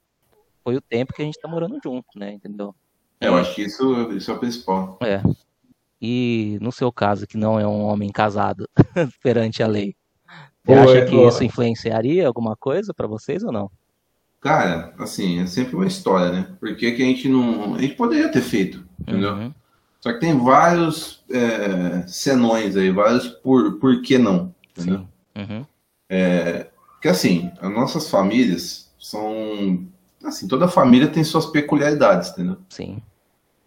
[0.63, 2.33] foi o tempo que a gente tá morando junto, né?
[2.33, 2.75] Entendeu?
[3.21, 4.99] É, eu acho que isso, isso é o principal.
[5.03, 5.23] É.
[6.01, 8.69] E no seu caso, que não é um homem casado
[9.23, 9.97] perante a lei,
[10.65, 13.71] você Pô, acha é, que isso influenciaria alguma coisa para vocês ou não?
[14.41, 16.57] Cara, assim, é sempre uma história, né?
[16.61, 17.75] Porque que a gente não.
[17.75, 19.33] A gente poderia ter feito, entendeu?
[19.33, 19.55] Uhum.
[20.05, 25.09] Só que tem vários é, senões aí, vários por, por que não, entendeu?
[25.35, 25.65] Uhum.
[26.11, 29.89] É, porque assim, as nossas famílias são
[30.23, 32.59] assim, toda família tem suas peculiaridades, entendeu?
[32.69, 33.01] Sim.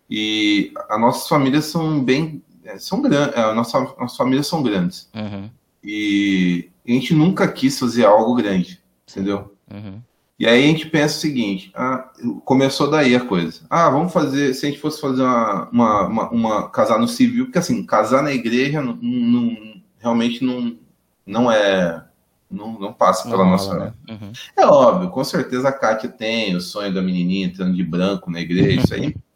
[0.08, 2.43] E as nossas famílias são bem.
[2.63, 3.36] É, são grandes.
[3.36, 5.10] É, nossa, nossas famílias são grandes.
[5.15, 5.50] Uhum.
[5.84, 9.56] E a gente nunca quis fazer algo grande, entendeu?
[9.73, 10.04] Uhum.
[10.39, 12.12] E aí a gente pensa o seguinte: ah,
[12.45, 13.62] começou daí a coisa.
[13.69, 14.54] Ah, vamos fazer.
[14.54, 18.21] Se a gente fosse fazer uma, uma, uma, uma casar no civil, porque assim, casar
[18.21, 19.58] na igreja não, não,
[20.00, 20.78] realmente não,
[21.26, 22.04] não é
[22.50, 23.78] não, não passa pela não, nossa.
[23.78, 23.93] Né?
[24.10, 24.32] Uhum.
[24.56, 28.39] É óbvio, com certeza a Kátia tem o sonho da menininha entrando de branco na
[28.39, 29.15] igreja, isso aí.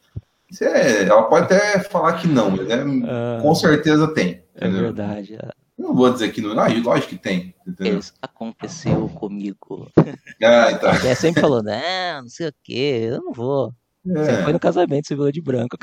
[0.52, 4.44] Isso é, ela pode até falar que não, mas é, uh, com certeza tem.
[4.54, 4.80] É entendeu?
[4.80, 5.38] É verdade.
[5.82, 7.56] Não vou dizer que não, ah, lógico que tem.
[7.66, 7.98] Entendeu?
[8.00, 9.92] Isso aconteceu comigo.
[10.44, 10.90] Ah, então.
[11.06, 13.74] É, sempre falou, não, não sei o que, eu não vou.
[14.08, 14.14] É.
[14.14, 15.78] Você foi no casamento, você viu de branco.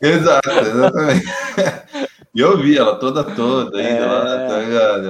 [0.00, 1.26] Exato, exatamente.
[2.34, 4.06] E eu vi ela toda toda, ainda é...
[4.06, 5.06] lá, tá ligado?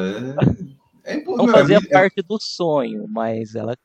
[1.05, 3.77] É não fazia parte do sonho, mas ela,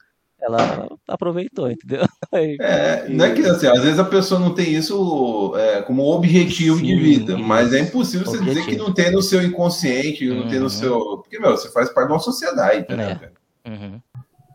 [0.44, 2.06] ela aproveitou, entendeu?
[2.34, 6.78] É, não é que assim, às vezes a pessoa não tem isso é, como objetivo
[6.78, 8.46] Sim, de vida, mas é impossível objetivo.
[8.46, 10.40] você dizer que não tem no seu inconsciente, uhum.
[10.40, 10.70] não tem no uhum.
[10.70, 11.00] seu.
[11.18, 13.06] Porque, meu, você faz parte de uma sociedade, entendeu?
[13.06, 13.32] É.
[13.70, 14.02] Uhum.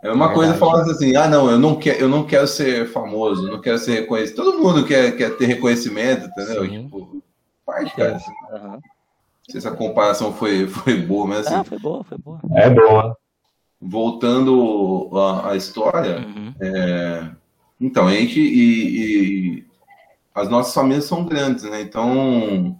[0.02, 3.48] É uma coisa falar assim, ah, não, eu não quero, eu não quero ser famoso,
[3.48, 4.36] não quero ser reconhecido.
[4.36, 6.64] Todo mundo quer, quer ter reconhecimento, entendeu?
[6.64, 6.82] Sim.
[6.82, 7.22] Tipo,
[7.64, 8.16] parte, cara.
[8.16, 8.32] Assim.
[8.52, 8.80] Uhum
[9.50, 11.54] sei se a comparação foi, foi boa, mas assim.
[11.54, 12.40] Ah, foi boa, foi boa.
[12.54, 13.16] É boa.
[13.80, 16.54] Voltando à, à história, uhum.
[16.60, 17.30] é,
[17.80, 19.64] então, a gente e, e,
[20.34, 21.80] as nossas famílias são grandes, né?
[21.80, 22.78] Então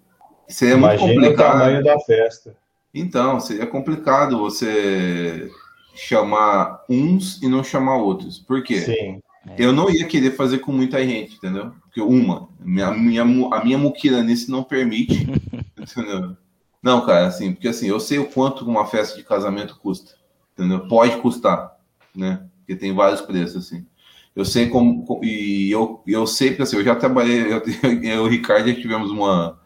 [0.49, 1.55] seria Imagina muito complicado.
[1.55, 2.57] o tamanho da festa.
[2.93, 5.51] Então, seria complicado você
[5.95, 8.39] chamar uns e não chamar outros.
[8.39, 8.81] Por quê?
[8.81, 9.23] Sim.
[9.57, 11.73] Eu não ia querer fazer com muita gente, entendeu?
[11.83, 15.27] Porque uma, minha, minha, a minha muquiranice não permite,
[15.79, 16.37] entendeu?
[16.83, 20.15] Não, cara, assim, porque assim, eu sei o quanto uma festa de casamento custa,
[20.59, 20.89] entendeu?
[20.89, 21.77] Pode custar,
[22.15, 22.43] né?
[22.59, 23.87] Porque tem vários preços, assim.
[24.35, 27.63] Eu sei como, e eu, eu sei, porque assim, eu já trabalhei, eu,
[28.03, 29.59] eu e o Ricardo já tivemos uma,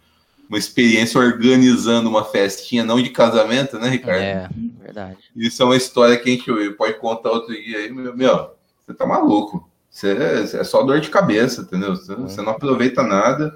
[0.49, 4.23] uma experiência organizando uma festinha, não de casamento, né, Ricardo?
[4.23, 4.49] É,
[4.81, 5.19] verdade.
[5.35, 8.51] Isso é uma história que a gente pode contar outro dia aí, meu, meu
[8.87, 9.69] você tá maluco.
[9.91, 10.17] Você,
[10.57, 11.95] é só dor de cabeça, entendeu?
[11.95, 13.55] Você, você não aproveita nada.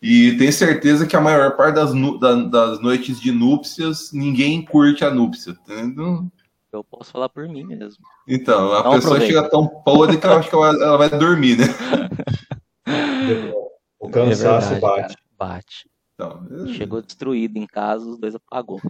[0.00, 5.04] E tenho certeza que a maior parte das, da, das noites de núpcias, ninguém curte
[5.04, 5.56] a núpcia.
[5.64, 6.30] Entendeu?
[6.72, 8.04] Eu posso falar por mim mesmo.
[8.26, 9.26] Então, a Não pessoa aproveita.
[9.26, 11.66] chega tão podre que eu acho que ela, ela vai dormir, né?
[14.00, 15.16] O cansaço é verdade, bate.
[15.16, 15.90] Cara, bate.
[16.14, 16.72] Então, é...
[16.74, 18.80] Chegou destruído em casa, os dois apagou.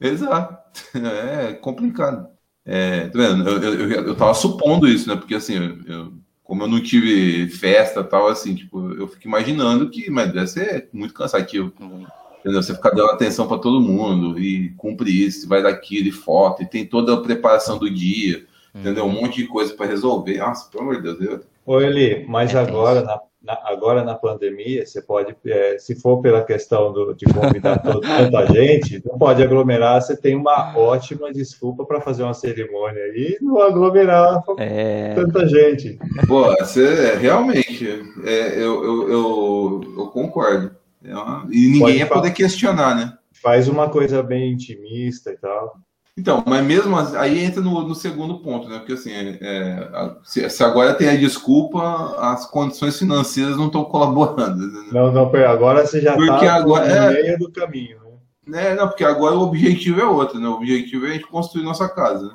[0.00, 0.58] Exato.
[0.94, 2.28] É complicado.
[2.64, 3.48] É, tá vendo?
[3.48, 5.14] Eu, eu, eu, eu tava supondo isso, né?
[5.14, 5.54] Porque assim,
[5.86, 6.12] eu,
[6.42, 10.88] como eu não tive festa tal, assim, tipo, eu fico imaginando que, mas deve ser
[10.92, 11.72] muito cansativo.
[12.46, 12.62] Entendeu?
[12.62, 16.66] Você fica dando atenção para todo mundo e cumpre isso, vai daquilo e foto, e
[16.66, 19.04] tem toda a preparação do dia, entendeu?
[19.04, 20.38] Um monte de coisa para resolver.
[20.38, 21.20] Nossa, pelo amor de Deus.
[21.20, 21.40] Eu...
[21.66, 26.22] Ô, Eli, mas é agora, na, na, agora na pandemia, você pode, é, se for
[26.22, 31.32] pela questão do, de convidar todo, tanta gente, não pode aglomerar, você tem uma ótima
[31.32, 35.14] desculpa para fazer uma cerimônia e não aglomerar é...
[35.16, 35.98] tanta gente.
[36.28, 37.88] Pô, você realmente,
[38.24, 40.70] é, eu, eu, eu, eu, concordo.
[41.06, 43.12] É uma, e ninguém pode ia poder questionar, né?
[43.42, 45.78] Faz uma coisa bem intimista e tal.
[46.18, 48.78] Então, mas mesmo assim, aí entra no, no, segundo ponto, né?
[48.78, 53.84] Porque assim, é, é se, se, agora tem a desculpa, as condições financeiras não estão
[53.84, 54.66] colaborando.
[54.66, 54.88] Né?
[54.92, 57.98] Não, não, agora você já está no é, meio do caminho.
[58.46, 58.74] Né?
[58.74, 60.48] Não, porque agora o objetivo é outro, né?
[60.48, 62.28] O objetivo é a gente construir nossa casa.
[62.28, 62.34] Né?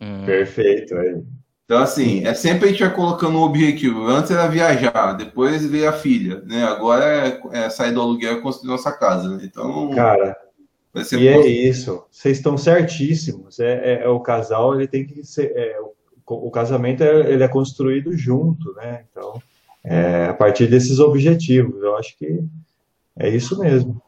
[0.00, 0.24] Hum.
[0.26, 1.22] Perfeito, aí.
[1.64, 4.06] Então, assim, é sempre a gente vai colocando um objetivo.
[4.06, 6.64] Antes era viajar, depois veio a filha, né?
[6.64, 9.44] Agora é, é sair do aluguel e construir nossa casa, né?
[9.44, 9.90] Então.
[9.90, 10.36] Cara,
[11.18, 13.58] e é isso, vocês estão certíssimos.
[13.58, 15.52] É, é, é, o casal, ele tem que ser.
[15.56, 15.94] É, o,
[16.26, 19.04] o, casamento é, ele é construído junto, né?
[19.10, 19.40] Então,
[19.82, 22.44] é, a partir desses objetivos, eu acho que
[23.18, 24.02] é isso mesmo.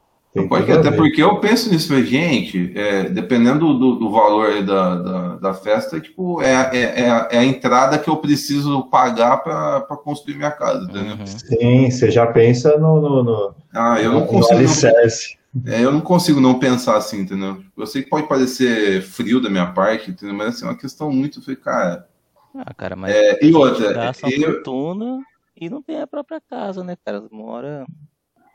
[0.49, 5.55] Pode, até porque eu penso nisso, gente, é, dependendo do, do valor da, da, da,
[5.55, 10.35] festa, tipo, é, é, é, a, é a entrada que eu preciso pagar para construir
[10.35, 11.17] minha casa, entendeu?
[11.17, 11.27] Uhum.
[11.27, 15.39] Sim, você já pensa no, no, no, ah, eu não consigo, alicerce.
[15.67, 17.63] É, eu não consigo não pensar assim, entendeu?
[17.77, 20.35] Eu sei que pode parecer frio da minha parte, entendeu?
[20.35, 22.09] Mas assim, é uma questão muito, cara.
[22.57, 24.53] Ah, cara, mas é, e outra, gasta eu...
[24.53, 25.21] fortuna
[25.57, 27.23] e não tem a própria casa, né, cara?
[27.31, 27.87] Mora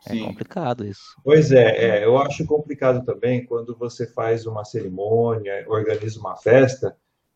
[0.08, 0.26] é Sim.
[0.26, 1.16] complicado isso.
[1.24, 6.96] Pois é, é, eu acho complicado também quando você faz uma cerimônia, organiza uma festa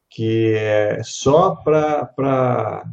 [0.10, 2.86] que é só para para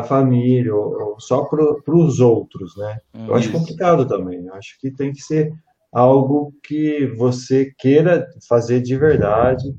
[0.00, 2.98] a família, ou, ou só para os outros, né?
[3.14, 3.58] Hum, eu acho isso.
[3.58, 4.46] complicado também.
[4.46, 5.52] Eu acho que tem que ser
[5.92, 9.74] algo que você queira fazer de verdade,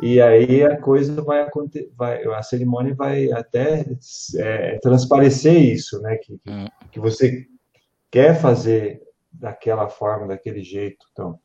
[0.00, 3.84] e aí a coisa vai acontecer, vai, a cerimônia vai até
[4.36, 6.16] é, transparecer isso, né?
[6.16, 6.66] Que, hum.
[6.90, 7.46] que você
[8.12, 11.04] quer fazer daquela forma, daquele jeito.
[11.10, 11.36] Então,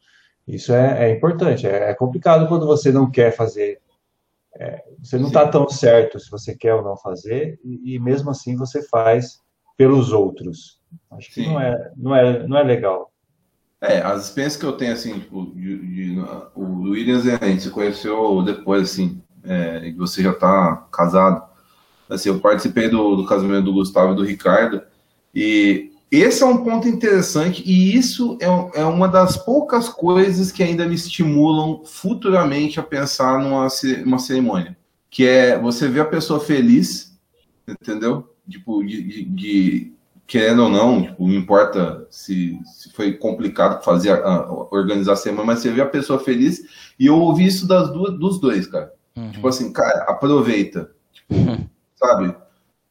[0.47, 1.65] isso é, é importante.
[1.65, 3.81] É, é complicado quando você não quer fazer
[4.59, 8.31] é, você não está tão certo se você quer ou não fazer, e, e, mesmo
[8.31, 9.39] assim você faz
[9.77, 10.81] pelos outros.
[11.11, 13.11] Acho que não é, não, é, não é legal.
[13.79, 16.19] É, as experiências que eu tenho, assim, tipo, de, de,
[16.55, 21.47] o Williams, a gente se conheceu depois, assim, é, que você já está casado.
[22.09, 24.81] Assim, eu participei do, do casamento do Gustavo e do Ricardo,
[25.35, 30.63] e esse é um ponto interessante e isso é, é, uma das poucas coisas que
[30.63, 33.67] ainda me estimulam futuramente a pensar numa
[34.05, 34.77] uma cerimônia,
[35.09, 37.17] que é você ver a pessoa feliz,
[37.67, 38.33] entendeu?
[38.49, 39.93] Tipo, de, de, de
[40.25, 45.17] querendo ou não, tipo, não importa se, se foi complicado fazer a, a, organizar a
[45.17, 46.61] semana, mas você vê a pessoa feliz
[46.97, 48.93] e eu ouvi isso das duas, dos dois, cara.
[49.15, 49.31] Uhum.
[49.31, 51.67] Tipo assim, cara, aproveita, tipo, uhum.
[51.95, 52.33] sabe?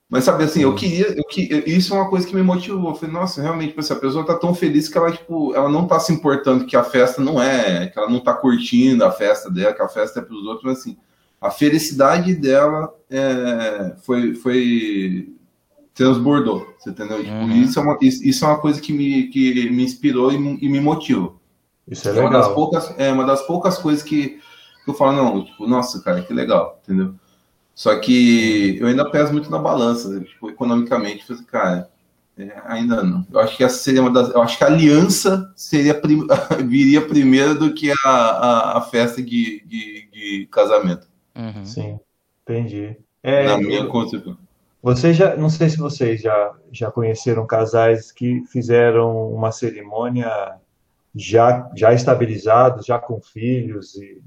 [0.08, 2.90] Mas sabe assim, eu queria, eu que isso é uma coisa que me motivou.
[2.90, 5.68] Eu falei, nossa, realmente, tipo, assim, a pessoa tá tão feliz que ela, tipo, ela
[5.68, 9.10] não tá se importando que a festa não é, que ela não tá curtindo a
[9.10, 10.96] festa dela, que a festa é para os outros, mas assim,
[11.40, 15.34] a felicidade dela é, foi, foi
[15.92, 17.24] transbordou, você entendeu?
[17.24, 17.62] Tipo, uhum.
[17.62, 20.80] isso, é uma, isso é uma coisa que me, que me inspirou e, e me
[20.80, 21.32] motiva.
[21.88, 22.28] Isso é, legal.
[22.28, 24.38] Uma das poucas, é uma das poucas coisas que,
[24.84, 27.14] que eu falo, não, tipo, nossa, cara, que legal, entendeu?
[27.76, 31.90] Só que eu ainda peso muito na balança, tipo, economicamente, falei, cara,
[32.38, 33.26] é, ainda não.
[33.30, 34.30] Eu acho que essa seria uma das.
[34.30, 36.26] Eu acho que a aliança seria prim,
[36.66, 41.06] viria primeiro do que a, a, a festa de, de, de casamento.
[41.36, 41.66] Uhum.
[41.66, 42.00] Sim,
[42.42, 42.96] entendi.
[43.22, 44.38] É, na minha concepção.
[44.82, 50.30] Vocês já, não sei se vocês já, já conheceram casais que fizeram uma cerimônia
[51.14, 54.22] já, já estabilizados, já com filhos e,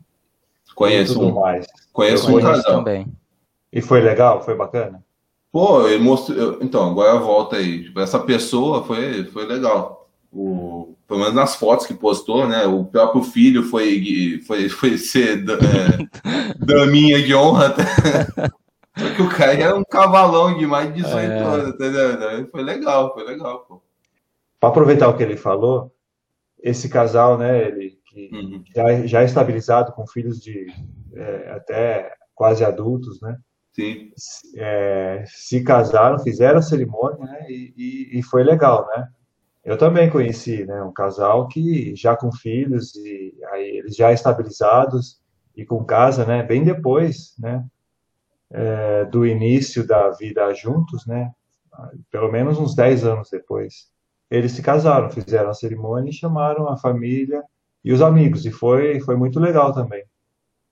[0.75, 1.65] conheço e tudo um, mais.
[1.91, 2.77] Conheço um casal.
[2.77, 3.11] também.
[3.71, 4.41] E foi legal?
[4.43, 5.03] Foi bacana?
[5.51, 6.57] Pô, ele mostrou.
[6.61, 7.83] Então, agora volta aí.
[7.83, 10.09] Tipo, essa pessoa foi, foi legal.
[10.31, 12.65] O, pelo menos nas fotos que postou, né?
[12.65, 17.75] O próprio filho foi, foi, foi ser é, daminha de honra.
[18.97, 21.39] Só que o cara era um cavalão de mais de 18 é...
[21.39, 22.47] anos, entendeu?
[22.51, 23.81] Foi legal, foi legal, pô.
[24.59, 25.91] Para aproveitar o que ele falou,
[26.61, 28.63] esse casal, né, ele que uhum.
[28.75, 30.67] já, já estabilizado com filhos de
[31.13, 33.37] é, até quase adultos, né?
[33.71, 34.11] Sim.
[34.55, 37.45] É, se casaram, fizeram a cerimônia, né?
[37.49, 39.07] E, e, e, foi legal, né?
[39.63, 40.81] Eu também conheci, né?
[40.83, 45.21] Um casal que já com filhos e aí eles já estabilizados
[45.55, 46.43] e com casa, né?
[46.43, 47.65] Bem depois, né?
[48.51, 51.31] É, do início da vida juntos, né?
[52.11, 53.91] Pelo menos uns 10 anos depois.
[54.29, 57.43] Eles se casaram, fizeram a cerimônia e chamaram a família
[57.83, 58.45] e os amigos.
[58.45, 60.03] E foi, foi muito legal também.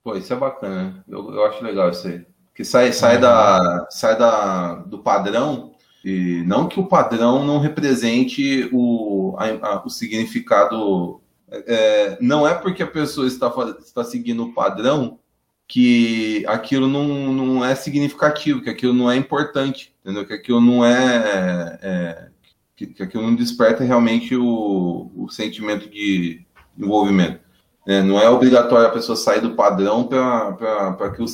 [0.04, 1.04] Pô, isso é bacana.
[1.08, 2.26] Eu, eu acho legal isso aí
[2.58, 5.74] que sai, sai, da, sai da, do padrão.
[6.04, 11.22] e não que o padrão não represente o, a, a, o significado.
[11.52, 15.20] É, não é porque a pessoa está, está seguindo o padrão
[15.68, 20.26] que aquilo não, não é significativo, que aquilo não é importante, entendeu?
[20.26, 22.30] Que aquilo não é, é
[22.76, 26.44] que, que aquilo não desperta realmente o, o sentimento de
[26.76, 27.40] envolvimento.
[27.88, 31.28] É, não é obrigatório a pessoa sair do padrão para aquilo,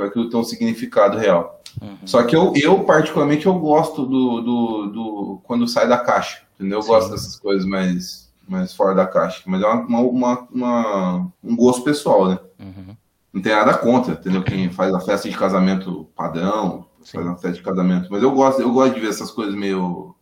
[0.00, 1.62] aquilo ter um significado real.
[1.80, 1.98] Uhum.
[2.04, 6.42] Só que eu, eu, particularmente, eu gosto do, do, do quando sai da caixa.
[6.56, 6.78] Entendeu?
[6.78, 6.88] Eu Sim.
[6.88, 9.42] gosto dessas coisas mais, mais fora da caixa.
[9.46, 12.38] Mas é uma, uma, uma um gosto pessoal, né?
[12.58, 12.96] Uhum.
[13.32, 14.42] Não tem nada contra, entendeu?
[14.42, 17.18] Quem faz a festa de casamento padrão, Sim.
[17.18, 18.08] faz uma festa de casamento.
[18.10, 20.12] Mas eu gosto, eu gosto de ver essas coisas meio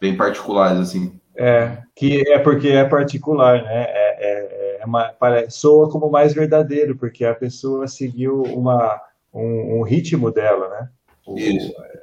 [0.00, 1.20] bem particulares, assim.
[1.36, 3.84] É, que é porque é particular, né?
[3.88, 4.07] É,
[5.50, 9.00] soa como mais verdadeiro, porque a pessoa seguiu uma,
[9.32, 10.88] um, um ritmo dela, né?
[11.26, 11.36] O,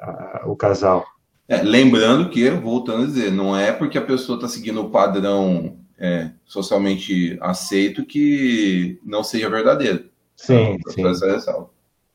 [0.01, 1.05] a, o casal.
[1.47, 5.77] É, lembrando que, voltando a dizer, não é porque a pessoa está seguindo o padrão
[5.97, 10.09] é, socialmente aceito que não seja verdadeiro.
[10.35, 11.03] Sim, sim.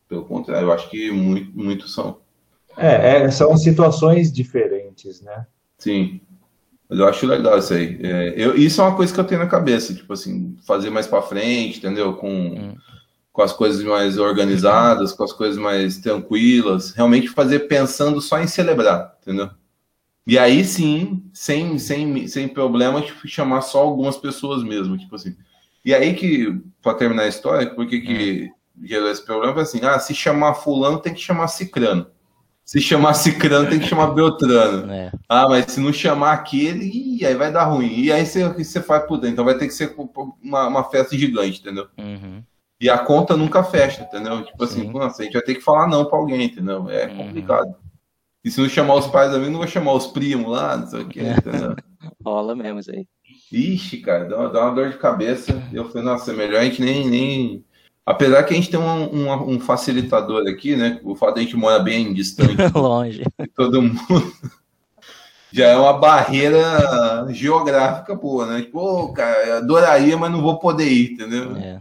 [0.08, 2.18] Pelo contrário, eu acho que muito, muito são.
[2.76, 5.46] É, é, são situações diferentes, né?
[5.78, 6.20] Sim.
[6.90, 8.00] Mas eu acho legal isso aí.
[8.02, 11.06] É, eu, isso é uma coisa que eu tenho na cabeça, tipo assim, fazer mais
[11.06, 12.14] para frente, entendeu?
[12.14, 12.74] Com, hum.
[13.32, 18.48] com as coisas mais organizadas, com as coisas mais tranquilas, realmente fazer pensando só em
[18.48, 19.50] celebrar, entendeu?
[20.26, 25.36] E aí sim, sem, sem, sem problema, tipo, chamar só algumas pessoas mesmo, tipo assim.
[25.84, 28.84] E aí que, para terminar a história, por que que hum.
[28.84, 29.62] gerou esse problema?
[29.62, 32.08] Assim, ah, se chamar fulano tem que chamar cicrano.
[32.70, 34.92] Se chamar Cicrano, tem que chamar Beltrano.
[34.92, 35.10] É.
[35.28, 37.92] Ah, mas se não chamar aquele, ih, aí vai dar ruim.
[37.98, 39.32] E aí você, você faz por dentro.
[39.32, 39.92] Então vai ter que ser
[40.40, 41.88] uma, uma festa gigante, entendeu?
[41.98, 42.44] Uhum.
[42.80, 44.44] E a conta nunca fecha, entendeu?
[44.44, 44.88] Tipo assim, Sim.
[44.88, 46.88] assim, nossa, a gente vai ter que falar não pra alguém, entendeu?
[46.88, 47.16] É uhum.
[47.16, 47.74] complicado.
[48.44, 51.00] E se não chamar os pais também, não vai chamar os primos lá, não sei
[51.00, 51.74] o que, entendeu?
[52.24, 53.04] Rola mesmo isso aí.
[53.50, 55.60] Ixi, cara, dá uma, dá uma dor de cabeça.
[55.72, 57.64] Eu falei, nossa, é melhor a gente nem, nem
[58.04, 61.00] Apesar que a gente tem um, um, um, facilitador aqui, né?
[61.04, 62.56] O fato de a gente morar bem distante.
[62.74, 63.22] Longe.
[63.38, 64.00] De todo mundo.
[65.52, 68.62] Já é uma barreira geográfica boa, né?
[68.62, 71.56] Tipo, oh, cara, adoraria, mas não vou poder ir, entendeu?
[71.56, 71.80] É.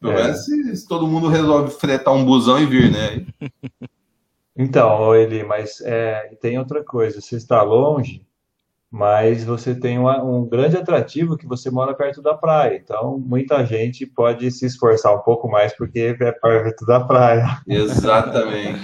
[0.00, 0.34] Pelo menos é.
[0.34, 3.26] se, se, todo mundo resolve fretar um busão e vir, né?
[4.54, 7.22] Então, Eli, mas é, tem outra coisa.
[7.22, 8.22] Você está longe,
[8.92, 12.76] mas você tem uma, um grande atrativo que você mora perto da praia.
[12.76, 17.58] Então, muita gente pode se esforçar um pouco mais porque é perto da praia.
[17.66, 18.80] Exatamente.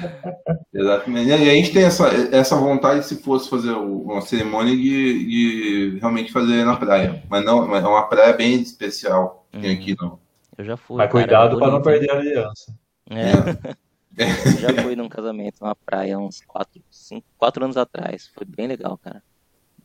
[0.73, 1.29] Exatamente.
[1.29, 6.33] E a gente tem essa, essa vontade, se fosse fazer uma cerimônia, de, de realmente
[6.33, 7.23] fazer na praia.
[7.29, 10.19] Mas não, é uma praia bem especial que tem aqui, não.
[10.57, 10.97] Eu já fui.
[10.97, 12.75] Mas cuidado para não perder a aliança.
[13.11, 13.31] É.
[13.31, 13.77] é.
[14.19, 18.29] Eu já fui num casamento numa praia uns 4, 5, 4 anos atrás.
[18.35, 19.23] Foi bem legal, cara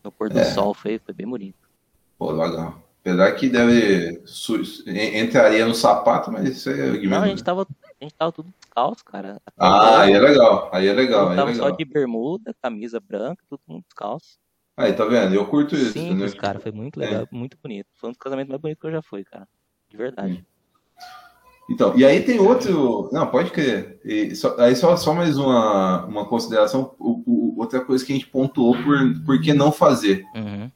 [0.03, 0.45] no pôr do é.
[0.45, 1.69] sol, foi, foi bem bonito.
[2.17, 2.81] Pô, legal.
[3.01, 4.23] Apesar que deve.
[4.87, 6.97] Entraria no sapato, mas isso é.
[7.01, 7.67] Não, a gente tava,
[7.99, 9.41] a gente tava tudo descalço, cara.
[9.57, 10.69] Ah, aí é legal.
[10.71, 11.27] Aí é legal.
[11.27, 11.69] Aí é tava legal.
[11.69, 14.37] só de bermuda, camisa branca, tudo descalço.
[14.75, 15.35] Aí, tá vendo?
[15.35, 15.91] Eu curto isso.
[15.91, 16.59] Simples, cara.
[16.59, 17.27] Foi muito legal, é.
[17.35, 17.87] muito bonito.
[17.95, 19.47] Foi um dos casamentos mais bonitos que eu já fui, cara.
[19.89, 20.35] De verdade.
[20.35, 20.45] Sim.
[21.69, 23.09] Então, e aí tem outro.
[23.11, 23.99] Não, pode crer.
[24.35, 26.93] Só, aí só, só mais uma, uma consideração.
[26.99, 30.25] O, o, outra coisa que a gente pontuou por, por que não fazer.
[30.35, 30.69] Uhum.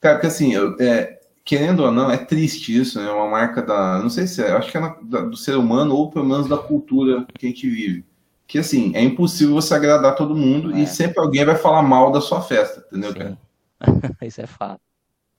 [0.00, 3.08] Cara, porque assim, eu, é, querendo ou não, é triste isso, né?
[3.08, 3.98] É uma marca da.
[3.98, 6.48] Não sei se é, acho que é na, da, do ser humano ou pelo menos
[6.48, 8.04] da cultura que a gente vive.
[8.46, 10.80] Que assim, é impossível você agradar todo mundo é.
[10.80, 13.18] e sempre alguém vai falar mal da sua festa, entendeu, Sim.
[13.18, 13.38] cara?
[14.22, 14.80] isso é fato.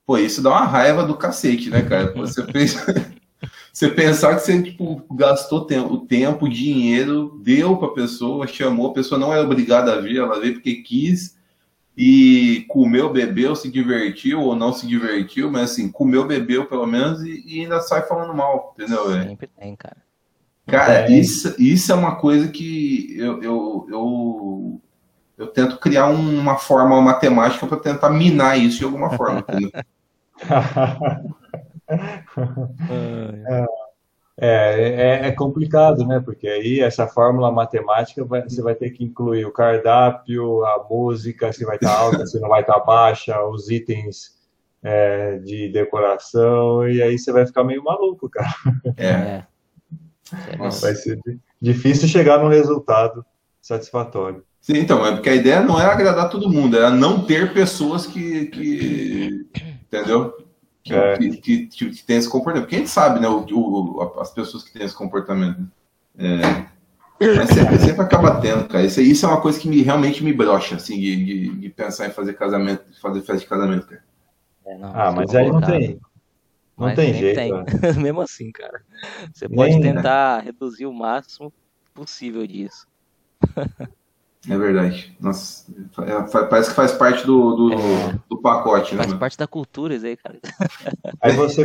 [0.06, 2.14] Pô, isso dá uma raiva do cacete, né, cara?
[2.14, 2.76] Você fez.
[3.72, 8.92] Você pensar que você tipo, gastou tempo, o tempo, dinheiro, deu para a pessoa, chamou,
[8.92, 11.38] a pessoa não é obrigada a vir, ela veio porque quis
[11.96, 17.22] e comeu, bebeu, se divertiu ou não se divertiu, mas assim, comeu, bebeu pelo menos
[17.22, 19.12] e, e ainda sai falando mal, entendeu?
[19.12, 19.98] Sempre tem, cara.
[20.68, 21.12] Cara, é.
[21.12, 24.82] isso, isso é uma coisa que eu, eu, eu,
[25.38, 29.72] eu tento criar uma forma matemática para tentar minar isso de alguma forma, entendeu?
[34.44, 36.20] É, é, é, complicado, né?
[36.20, 41.54] Porque aí essa fórmula matemática vai, você vai ter que incluir o cardápio, a música,
[41.54, 44.40] se vai estar alta, se não vai estar baixa, os itens
[44.82, 48.56] é, de decoração, e aí você vai ficar meio maluco, cara.
[48.98, 49.44] É.
[50.58, 51.20] Vai ser
[51.62, 53.24] difícil chegar num resultado
[53.62, 54.44] satisfatório.
[54.60, 58.06] Sim, então, é porque a ideia não é agradar todo mundo, é não ter pessoas
[58.06, 59.46] que, que
[59.84, 60.34] entendeu?
[60.84, 61.18] Que, é.
[61.18, 62.64] que, que, que, tem esse comportamento.
[62.64, 65.70] Porque a gente sabe, né, o, o, as pessoas que têm esse comportamento.
[66.18, 66.66] É,
[67.36, 68.84] Mas sempre, sempre acaba tendo, cara.
[68.84, 72.08] Isso, isso é uma coisa que me, realmente me brocha, assim, de, de, de pensar
[72.08, 74.04] em fazer casamento, fazer festa de casamento, cara.
[74.66, 76.00] É, não, ah, mas aí não tem.
[76.78, 77.36] Não mas tem jeito.
[77.36, 77.54] Tem.
[77.54, 77.64] Né?
[78.02, 78.82] Mesmo assim, cara.
[79.34, 80.44] Você pode Nem, tentar né?
[80.46, 81.54] reduzir o máximo
[81.94, 82.88] possível disso.
[84.50, 85.16] É verdade.
[85.20, 85.72] Nossa,
[86.02, 89.04] é, parece que faz parte do, do, é, do pacote, né?
[89.04, 90.40] Faz parte da cultura isso aí, cara.
[91.22, 91.64] Aí você,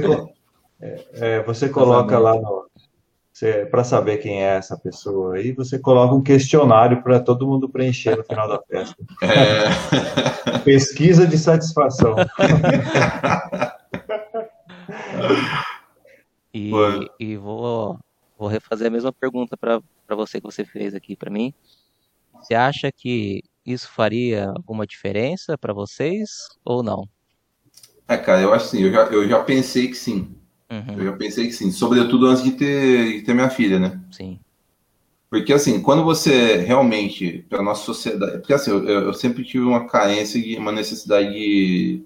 [0.81, 2.67] é, é, você coloca lá no.
[3.71, 8.17] Para saber quem é essa pessoa aí, você coloca um questionário para todo mundo preencher
[8.17, 8.97] no final da festa.
[9.23, 10.59] É.
[10.65, 12.17] Pesquisa de satisfação.
[16.55, 16.73] e,
[17.21, 17.99] e vou,
[18.39, 19.83] vou refazer a mesma pergunta para
[20.17, 21.53] você que você fez aqui para mim.
[22.47, 26.31] Você acha que isso faria alguma diferença para vocês
[26.65, 27.09] ou não?
[28.07, 30.33] É, cara, eu acho assim, eu já, eu já pensei que sim.
[30.71, 30.95] Uhum.
[30.97, 34.01] Eu já pensei que sim, sobretudo antes de ter, de ter minha filha, né?
[34.13, 34.39] Sim.
[35.29, 39.89] Porque assim, quando você realmente, para nossa sociedade, porque assim, eu, eu, sempre tive uma
[39.89, 42.05] carência e uma necessidade de,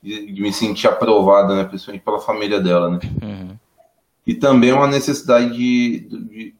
[0.00, 3.00] de, de, me sentir aprovada, né, principalmente pela família dela, né?
[3.20, 3.58] Uhum.
[4.24, 6.54] E também uma necessidade de, de, de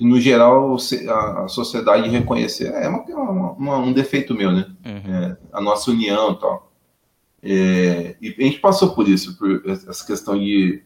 [0.00, 4.66] no geral, a, sociedade reconhecer, é uma, uma, uma, um defeito meu, né?
[4.84, 5.14] Uhum.
[5.14, 6.70] É, a nossa união tal.
[7.42, 10.82] É, e a gente passou por isso, por essa questão de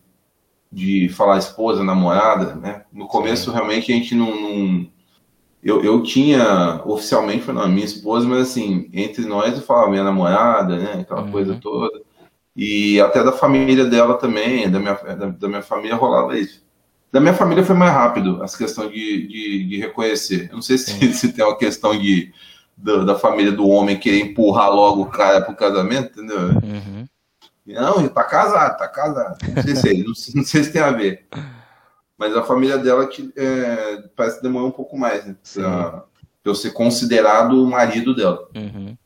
[0.74, 2.82] de falar esposa, namorada, né?
[2.92, 3.56] No começo, Sim.
[3.56, 4.30] realmente, a gente não.
[4.34, 4.86] não...
[5.62, 10.04] Eu, eu tinha, oficialmente, foi a minha esposa, mas assim, entre nós eu falava minha
[10.04, 11.00] namorada, né?
[11.00, 11.30] Aquela uhum.
[11.30, 12.02] coisa toda.
[12.56, 16.62] E até da família dela também, da minha, da, da, minha família rolava isso.
[17.14, 20.48] Da minha família foi mais rápido, essa questão de, de, de reconhecer.
[20.50, 22.34] Eu não sei se, se tem uma questão de,
[22.76, 26.48] da, da, família do homem querer empurrar logo o cara pro casamento, entendeu?
[26.48, 27.06] Uhum.
[27.64, 29.38] Não, ele tá casado, tá casado.
[29.54, 31.24] Não sei se, não, não sei se tem a ver.
[32.18, 35.36] Mas a família dela é, parece que demorou um pouco mais, né?
[35.54, 36.06] Pra, pra
[36.42, 38.44] eu ser considerado o marido dela.
[38.56, 38.98] Uhum.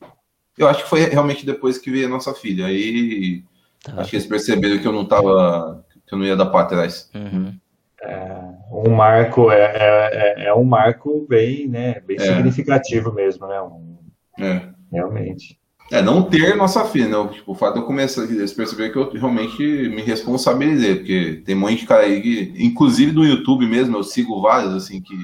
[0.57, 2.65] Eu acho que foi realmente depois que veio a nossa filha.
[2.65, 3.43] Aí
[3.83, 4.01] tá.
[4.01, 5.85] acho que eles perceberam que eu não tava.
[6.07, 7.07] que eu não ia dar pra trás.
[7.13, 7.53] Uhum.
[8.01, 8.31] É,
[8.71, 12.21] um marco é, é, é, um marco bem, né, bem é.
[12.21, 13.61] significativo mesmo, né?
[13.61, 13.97] Um,
[14.39, 14.69] é.
[14.91, 15.59] Realmente.
[15.91, 17.29] É, não ter nossa filha, né?
[17.33, 21.55] Tipo, o fato de eu começar, eles perceberam que eu realmente me responsabilizei, porque tem
[21.55, 25.15] um monte de cara aí que, inclusive no YouTube mesmo, eu sigo vários, assim, que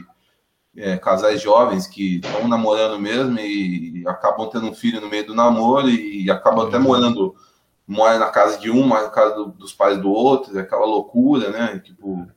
[0.76, 5.36] é, casais jovens que estão namorando mesmo e acabam tendo um filho no meio do
[5.36, 6.68] namoro e acabam uhum.
[6.68, 7.36] até morando,
[7.88, 10.86] mora na casa de um, mora na casa do, dos pais do outro, é aquela
[10.86, 11.80] loucura, né?
[11.80, 12.28] Tipo,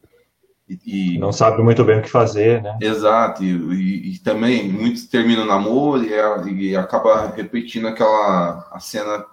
[0.68, 2.76] e, e, não sabe muito bem o que fazer, né?
[2.80, 9.24] Exato, e, e também muitos terminam o namoro e, acaba repetindo aquela a cena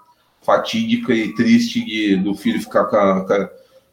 [0.42, 3.50] fatídica e triste de, do filho ficar com a, com a,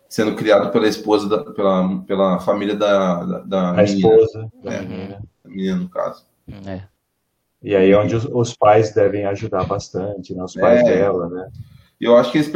[0.08, 3.96] sendo criado pela esposa, da, pela, pela família da, da, da a menina.
[3.96, 5.22] esposa da, é, menina.
[5.42, 6.24] da menina, no caso.
[6.66, 6.82] É.
[7.62, 10.42] E aí onde os, os, pais devem ajudar bastante, né?
[10.42, 10.84] os pais é.
[10.84, 11.48] dela, né?
[12.02, 12.52] Eu acho que eles,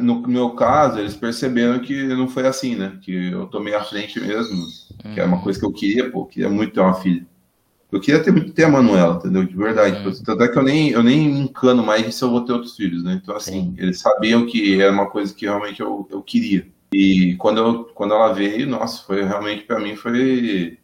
[0.00, 2.98] no meu caso, eles perceberam que não foi assim, né?
[3.00, 4.66] Que eu tomei a frente mesmo,
[5.14, 7.24] que é uma coisa que eu queria, pô, queria muito ter uma filha.
[7.92, 9.44] Eu queria ter, ter a Manuela, entendeu?
[9.44, 10.04] De verdade.
[10.04, 10.12] Uhum.
[10.24, 12.76] Tanto é que eu nem, eu nem me encano mais se eu vou ter outros
[12.76, 13.20] filhos, né?
[13.22, 13.74] Então, assim, Sim.
[13.78, 16.66] eles sabiam que era uma coisa que realmente eu, eu queria.
[16.92, 20.76] E quando, eu, quando ela veio, nossa, foi realmente para mim foi.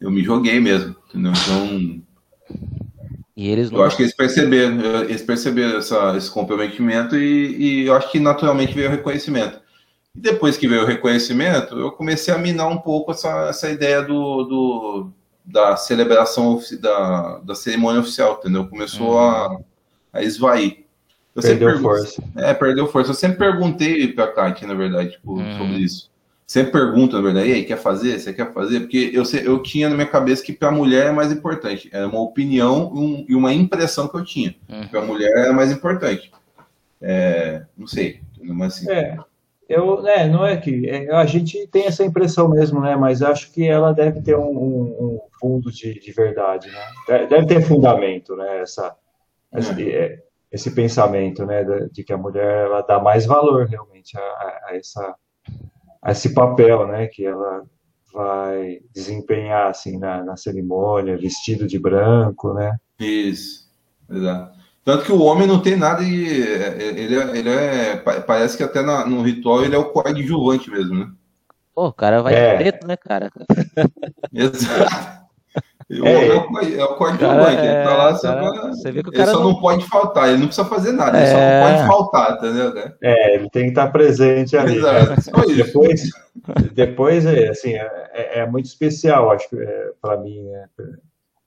[0.00, 1.32] Eu me joguei mesmo, entendeu?
[1.32, 2.02] Então,
[3.36, 3.80] e eles não...
[3.80, 8.20] Eu acho que eles perceberam, eles perceberam essa, esse comprometimento e, e eu acho que
[8.20, 9.60] naturalmente veio o reconhecimento.
[10.14, 14.02] E depois que veio o reconhecimento, eu comecei a minar um pouco essa, essa ideia
[14.02, 15.10] do, do
[15.44, 18.66] da celebração da, da cerimônia oficial, entendeu?
[18.66, 19.18] Começou uhum.
[19.18, 19.58] a,
[20.12, 20.84] a esvair.
[21.34, 22.22] Eu perdeu força.
[22.36, 23.10] É, perdeu força.
[23.10, 25.58] Eu sempre perguntei pra Kate, na verdade, tipo, uhum.
[25.58, 26.13] sobre isso
[26.46, 28.18] sempre pergunta, na verdade, e aí, quer fazer?
[28.18, 28.80] Você quer fazer?
[28.80, 31.88] Porque eu, eu tinha na minha cabeça que para a mulher é mais importante.
[31.92, 34.54] Era uma opinião um, e uma impressão que eu tinha.
[34.68, 34.88] Uhum.
[34.88, 36.30] Para a mulher era mais importante.
[37.00, 38.90] É, não sei, mas assim.
[38.90, 39.16] É.
[39.66, 42.96] Eu, é, não é que é, a gente tem essa impressão mesmo, né?
[42.96, 47.26] Mas acho que ela deve ter um, um, um fundo de, de, verdade, né?
[47.26, 48.60] Deve ter fundamento, né?
[48.60, 48.94] Essa,
[49.56, 49.96] esse, é.
[49.96, 50.22] é,
[50.52, 51.64] esse pensamento, né?
[51.90, 55.14] De que a mulher ela dá mais valor realmente a, a essa
[56.04, 57.62] a esse papel, né, que ela
[58.12, 62.76] vai desempenhar assim na, na cerimônia, vestido de branco, né?
[63.00, 63.68] Isso,
[64.08, 64.54] exato.
[64.84, 68.82] Tanto que o homem não tem nada e ele, é, ele é parece que até
[68.82, 71.10] na, no ritual ele é o coadjuvante mesmo, né?
[71.74, 72.56] Pô, o cara vai é.
[72.56, 73.30] preto, né, cara?
[74.32, 75.23] Exato.
[75.90, 78.68] O é, é, o, é o coadjuvante, ele tá lá só pra...
[78.68, 79.52] Você vê que o cara ele só não...
[79.52, 79.60] não...
[79.60, 81.76] pode faltar, ele não precisa fazer nada, ele só não é.
[81.76, 82.74] pode faltar, entendeu?
[82.74, 82.92] Né?
[83.02, 84.72] É, ele tem que estar presente ali.
[84.72, 84.78] Né?
[84.78, 85.54] Exato, né?
[85.56, 86.10] Depois,
[86.72, 90.68] depois, é, assim, é, é, é muito especial, acho que é, para mim, né?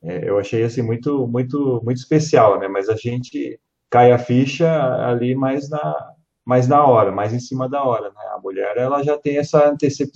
[0.03, 2.67] é, eu achei assim muito, muito, muito especial, né?
[2.67, 3.59] Mas a gente
[3.89, 4.69] cai a ficha
[5.07, 6.11] ali mais na,
[6.45, 8.21] mais na hora, mais em cima da hora, né?
[8.35, 10.11] A mulher, ela já tem essa antecip,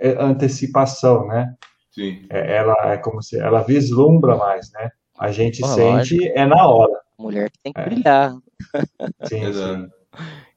[0.00, 1.54] antecipação, né?
[1.94, 2.26] Sim.
[2.28, 4.90] ela é como se ela vislumbra mais, né?
[5.16, 6.38] A gente Pô, sente lógico.
[6.38, 7.00] é na hora.
[7.16, 8.34] mulher que tem que brilhar.
[9.28, 9.90] Sim, sim.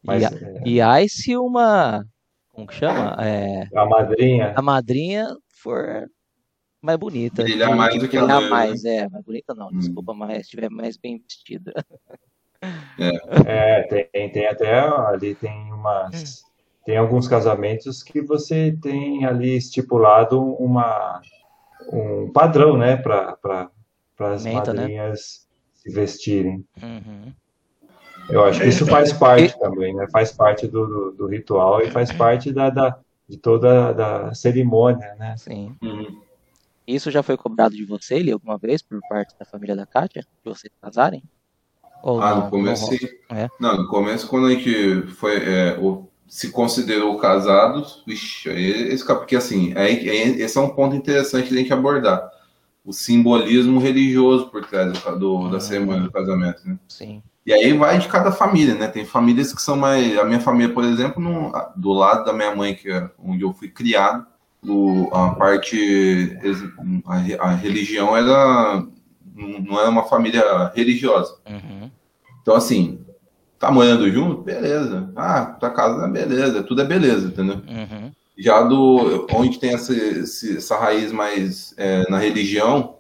[0.04, 0.62] Mas, e, é...
[0.66, 2.06] e aí se uma
[2.58, 3.16] como que chama?
[3.24, 4.54] É, a madrinha.
[4.56, 6.10] A madrinha for
[6.82, 7.44] mais bonita.
[7.44, 9.78] Brilhar mais do que a mais, é, mais bonita não, hum.
[9.78, 11.72] desculpa, mas estiver mais bem vestida.
[12.98, 16.48] É, é tem, tem até ali tem umas hum.
[16.88, 21.22] Tem alguns casamentos que você tem ali estipulado uma
[21.92, 23.36] um padrão, né, para
[24.16, 24.54] para as né?
[24.54, 25.18] madrinhas né?
[25.74, 26.66] se vestirem.
[26.82, 27.34] Uhum.
[28.30, 30.08] Eu acho que isso faz parte também, né?
[30.10, 35.14] Faz parte do, do, do ritual e faz parte da, da, de toda da cerimônia,
[35.20, 35.36] né?
[35.38, 35.76] Sim.
[35.84, 36.22] Uhum.
[36.88, 40.22] Isso já foi cobrado de você, ele, alguma vez, por parte da família da Kátia,
[40.22, 41.22] de vocês casarem?
[42.02, 42.92] Ou ah, não, no começo
[43.30, 43.50] não, é?
[43.60, 45.78] não, no começo quando a gente foi, é,
[46.28, 51.56] se considerou casados, vixe, esse, porque assim, é, é, esse é um ponto interessante de
[51.56, 52.30] a gente abordar.
[52.84, 56.78] O simbolismo religioso por trás do, do da cerimônia do casamento, né?
[56.88, 57.22] Sim.
[57.46, 58.88] E aí vai de cada família, né?
[58.88, 60.18] Tem famílias que são mais.
[60.18, 63.54] A minha família, por exemplo, no, do lado da minha mãe, que é onde eu
[63.54, 64.26] fui criado,
[64.66, 66.38] o, a parte.
[67.06, 68.86] A, a, religião era.
[69.34, 71.38] Não era uma família religiosa.
[71.50, 71.90] Uhum.
[72.42, 73.00] Então, assim,
[73.60, 74.42] tá morando junto?
[74.42, 75.12] Beleza.
[75.16, 76.64] Ah, tá casa, beleza.
[76.64, 77.56] Tudo é beleza, entendeu?
[77.68, 78.12] Uhum.
[78.38, 79.28] Já do.
[79.34, 82.98] Onde tem essa, essa raiz mais é, na religião,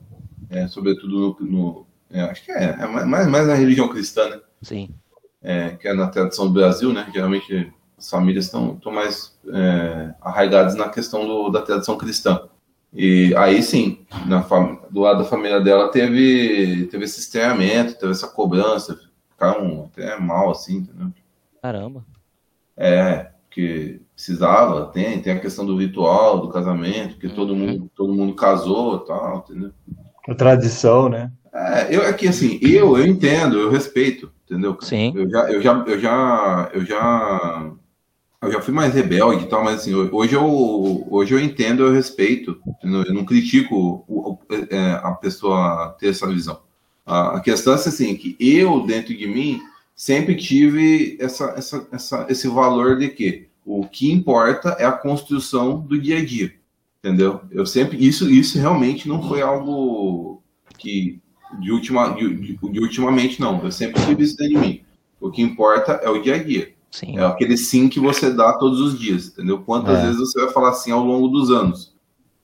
[0.49, 4.39] é, sobretudo no, no é, acho que é, é mais, mais na religião cristã, né?
[4.61, 4.89] Sim.
[5.41, 7.07] É, que é na tradição do Brasil, né?
[7.13, 12.41] Geralmente as famílias estão, estão mais é, arraigadas na questão do, da tradição cristã.
[12.93, 14.39] E aí sim, na
[14.89, 18.99] do lado da família dela teve, teve esse estranhamento, teve essa cobrança,
[19.37, 21.13] ficaram até mal assim, entendeu?
[21.61, 22.03] Caramba.
[22.75, 27.35] É, que precisava, tem, tem a questão do ritual, do casamento, que uhum.
[27.35, 29.71] todo mundo, todo mundo casou tal, entendeu?
[30.27, 31.31] A tradição, né?
[31.53, 34.75] É, eu aqui assim, eu, eu entendo, eu respeito, entendeu?
[34.81, 35.13] Sim.
[35.15, 37.71] Eu já, eu já, eu já, eu já,
[38.41, 41.93] eu já fui mais rebelde e tal, mas assim, hoje eu, hoje eu entendo, eu
[41.93, 43.03] respeito, entendeu?
[43.03, 44.37] eu não critico o,
[44.69, 46.66] é, a pessoa ter essa visão.
[47.07, 49.61] A, questão é assim, que eu dentro de mim
[49.95, 55.79] sempre tive essa, essa, essa, esse valor de que o que importa é a construção
[55.79, 56.53] do dia a dia,
[56.99, 57.41] entendeu?
[57.49, 60.43] Eu sempre isso, isso realmente não foi algo
[60.77, 61.21] que
[61.59, 63.63] de, última, de, de, de, ultimamente, não.
[63.63, 64.81] Eu sempre tive isso dentro de mim.
[65.19, 66.73] O que importa é o dia a dia.
[66.91, 67.17] Sim.
[67.17, 69.59] É aquele sim que você dá todos os dias, entendeu?
[69.59, 70.01] Quantas é.
[70.03, 71.95] vezes você vai falar sim ao longo dos anos?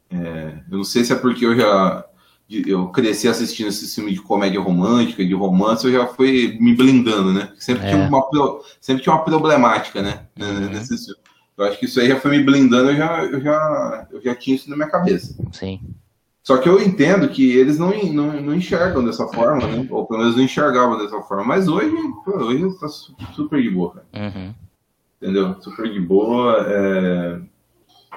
[0.09, 2.05] É, eu não sei se é porque eu já
[2.49, 7.33] eu cresci assistindo esse filme de comédia romântica, de romance, eu já fui me blindando,
[7.33, 7.51] né?
[7.57, 7.89] Sempre, é.
[7.89, 10.27] tinha, uma, sempre tinha uma problemática, né?
[10.39, 10.69] Uhum.
[10.69, 11.15] Nesse
[11.57, 14.35] Eu acho que isso aí já foi me blindando, eu já, eu já, eu já
[14.35, 15.35] tinha isso na minha cabeça.
[15.51, 15.79] Sim.
[16.43, 19.87] Só que eu entendo que eles não, não, não enxergam dessa forma, né?
[19.89, 21.45] Ou pelo menos não enxergavam dessa forma.
[21.45, 24.05] Mas hoje, pô, hoje tá super de boa, cara.
[24.13, 24.53] Uhum.
[25.21, 25.55] Entendeu?
[25.61, 26.65] Super de boa.
[26.67, 27.39] É,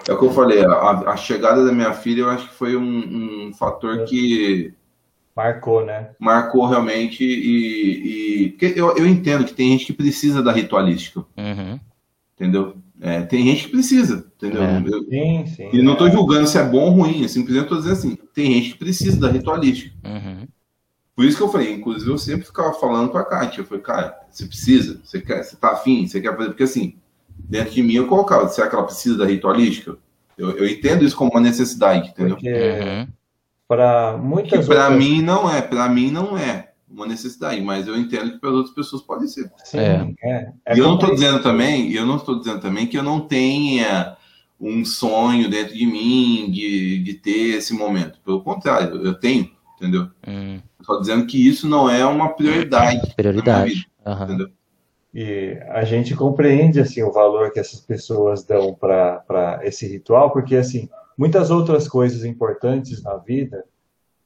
[0.08, 2.76] é o que eu falei, a, a chegada da minha filha eu acho que foi
[2.76, 4.72] um, um fator que.
[5.34, 6.10] Marcou, né?
[6.18, 8.44] Marcou realmente e.
[8.44, 8.48] e...
[8.50, 11.20] Porque eu, eu entendo que tem gente que precisa da ritualística.
[11.36, 11.78] Uhum.
[12.34, 12.76] Entendeu?
[13.00, 14.62] É, tem gente que precisa, entendeu?
[14.62, 14.82] É.
[14.86, 17.78] Eu, sim, sim, e não estou julgando se é bom ou ruim, é simplesmente estou
[17.78, 19.94] dizendo assim, tem gente que precisa da ritualística.
[20.02, 20.46] Uhum.
[21.14, 23.82] Por isso que eu falei, inclusive eu sempre ficava falando com a Kátia, eu falei,
[23.82, 26.96] cara, você precisa, você quer, você tá afim, você quer fazer, porque assim,
[27.38, 29.96] dentro de mim eu colocava, será que ela precisa da ritualística?
[30.36, 32.36] Eu, eu entendo isso como uma necessidade, entendeu?
[32.36, 33.08] Porque uhum.
[33.66, 34.98] para muitas para outras...
[34.98, 38.74] mim não é, para mim não é uma necessidade, mas eu entendo que para outras
[38.74, 39.50] pessoas pode ser.
[39.64, 40.14] Sim, é.
[40.22, 43.02] É, é e eu não estou dizendo também, eu não estou dizendo também que eu
[43.02, 44.16] não tenha
[44.60, 48.18] um sonho dentro de mim de, de ter esse momento.
[48.24, 50.08] Pelo contrário, eu tenho, entendeu?
[50.26, 50.60] Hum.
[50.80, 53.14] Estou dizendo que isso não é uma prioridade.
[53.14, 53.74] Prioridade.
[53.74, 54.24] Vida, uhum.
[54.24, 54.50] entendeu?
[55.18, 60.54] E a gente compreende assim o valor que essas pessoas dão para esse ritual, porque
[60.54, 63.64] assim muitas outras coisas importantes na vida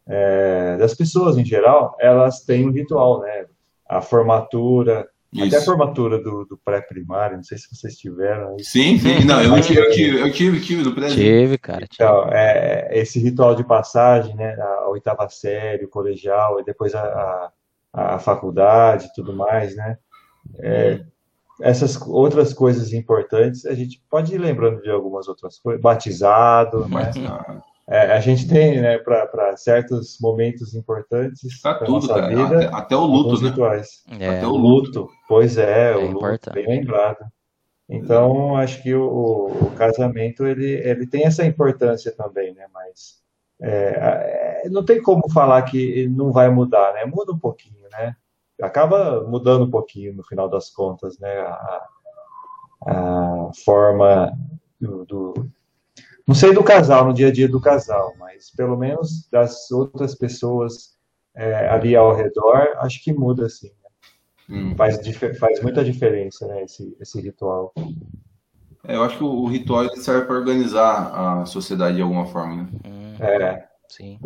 [0.04, 3.46] é, das pessoas em geral, elas têm um ritual, né?
[3.88, 5.44] A formatura, Isso.
[5.44, 8.56] até a formatura do, do pré-primário, não sei se vocês tiveram.
[8.58, 11.86] Sim, sim, não, eu tive, eu tive, eu tive, tive do pré Tive, cara.
[11.86, 11.94] Tive.
[11.94, 14.56] Então, é, esse ritual de passagem, né?
[14.58, 17.52] A, a oitava série, o colegial, e depois a,
[17.92, 19.96] a, a faculdade e tudo mais, né?
[20.58, 21.00] É,
[21.60, 27.10] essas outras coisas importantes, a gente pode ir lembrando de algumas outras coisas, batizado, né?
[27.88, 32.28] É, a gente tem, né, para certos momentos importantes da tudo, nossa cara.
[32.28, 33.48] vida, até, até o luto, né?
[33.48, 33.88] rituais.
[34.20, 34.28] É.
[34.28, 37.18] Até o luto, pois é, é o luto, bem lembrado.
[37.88, 43.20] Então, acho que o, o, casamento, ele, ele tem essa importância também, né, mas
[43.60, 48.14] é, é, não tem como falar que não vai mudar, né, muda um pouquinho, né,
[48.62, 51.86] acaba mudando um pouquinho no final das contas, né, a,
[52.86, 54.32] a forma
[54.80, 55.50] do, do
[56.26, 60.14] não sei do casal, no dia a dia do casal, mas pelo menos das outras
[60.14, 60.96] pessoas
[61.34, 63.70] é, ali ao redor, acho que muda sim.
[64.48, 64.56] Né?
[64.56, 64.76] Hum.
[64.76, 65.00] Faz,
[65.38, 67.72] faz muita diferença, né, esse, esse ritual.
[68.86, 72.68] É, eu acho que o, ritual serve para organizar a sociedade de alguma forma, né?
[72.84, 73.16] Hum.
[73.18, 73.68] É.
[73.88, 74.18] Sim.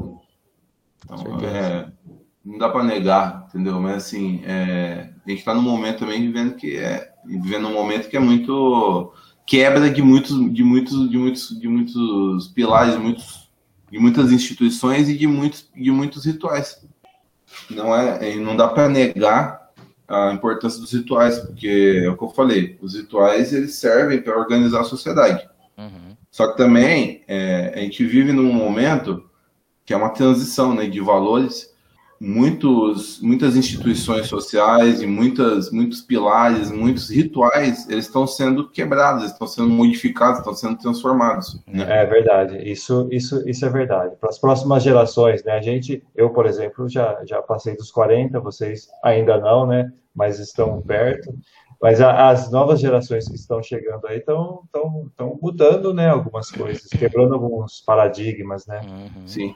[1.05, 1.91] Então, é,
[2.45, 3.81] não dá para negar, entendeu?
[3.81, 8.09] Mas assim, é, a gente está num momento também vivendo que é vivendo um momento
[8.09, 9.13] que é muito
[9.47, 13.51] quebra de muitos, de muitos, de muitos, de muitos pilares, de, muitos,
[13.91, 16.85] de muitas instituições e de muitos, de muitos rituais.
[17.71, 19.71] Não é, não dá para negar
[20.07, 24.39] a importância dos rituais, porque é o que eu falei, os rituais eles servem para
[24.39, 25.49] organizar a sociedade.
[25.79, 26.17] Uhum.
[26.31, 29.25] Só que também é, a gente vive num momento
[29.85, 31.74] que é uma transição né, de valores
[32.25, 39.47] muitos, muitas instituições sociais e muitas, muitos pilares, muitos rituais, eles estão sendo quebrados, estão
[39.47, 41.63] sendo modificados, estão sendo transformados.
[41.67, 41.85] Né?
[41.87, 44.17] É verdade, isso, isso, isso é verdade.
[44.17, 45.53] Para as próximas gerações, né?
[45.53, 49.93] A gente, eu, por exemplo, já, já passei dos 40, vocês ainda não, né?
[50.15, 51.35] Mas estão perto.
[51.83, 56.09] Mas a, as novas gerações que estão chegando aí estão estão mudando, né?
[56.09, 58.81] Algumas coisas, quebrando alguns paradigmas, né?
[58.89, 59.27] Uhum.
[59.27, 59.55] Sim,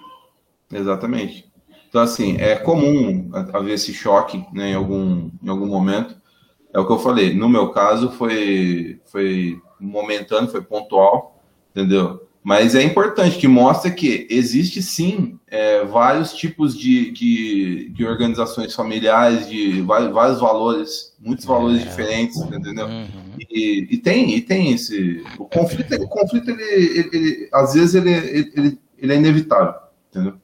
[0.71, 1.49] exatamente.
[1.89, 6.17] Então, assim, é comum haver esse choque né, em, algum, em algum momento.
[6.73, 7.35] É o que eu falei.
[7.35, 12.29] No meu caso, foi, foi momentâneo, foi pontual, entendeu?
[12.43, 18.75] Mas é importante que mostre que existe sim é, vários tipos de, de, de, organizações
[18.75, 21.85] familiares, de vários, vários valores, muitos valores é.
[21.85, 22.87] diferentes, entendeu?
[22.87, 23.07] Uhum.
[23.51, 25.23] E, e, tem, e tem esse.
[25.39, 29.75] O conflito, o conflito ele, ele, ele às vezes, ele, ele, ele é inevitável,
[30.11, 30.35] entendeu?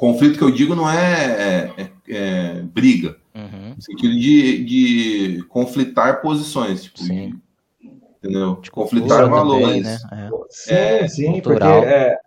[0.00, 3.74] Conflito que eu digo não é, é, é briga, uhum.
[3.76, 7.34] no sentido de, de conflitar posições, tipo, de,
[8.16, 8.54] entendeu?
[8.62, 10.00] De conflitar valores.
[10.00, 10.30] Também, né?
[10.48, 11.06] é.
[11.06, 11.82] Sim, sim, cultural.
[11.82, 12.18] porque é,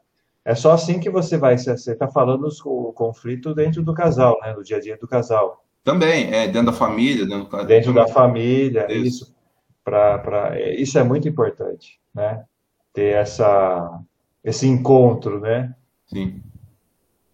[0.46, 4.54] é só assim que você vai, você está falando o conflito dentro do casal, né,
[4.54, 5.66] no dia a dia do casal.
[5.84, 7.26] Também, é, dentro da família.
[7.26, 9.24] Dentro, dentro da família, isso.
[9.24, 9.36] Isso,
[9.84, 12.44] pra, pra, é, isso é muito importante, né?
[12.94, 14.00] Ter essa,
[14.44, 15.74] esse encontro, né?
[16.06, 16.40] Sim.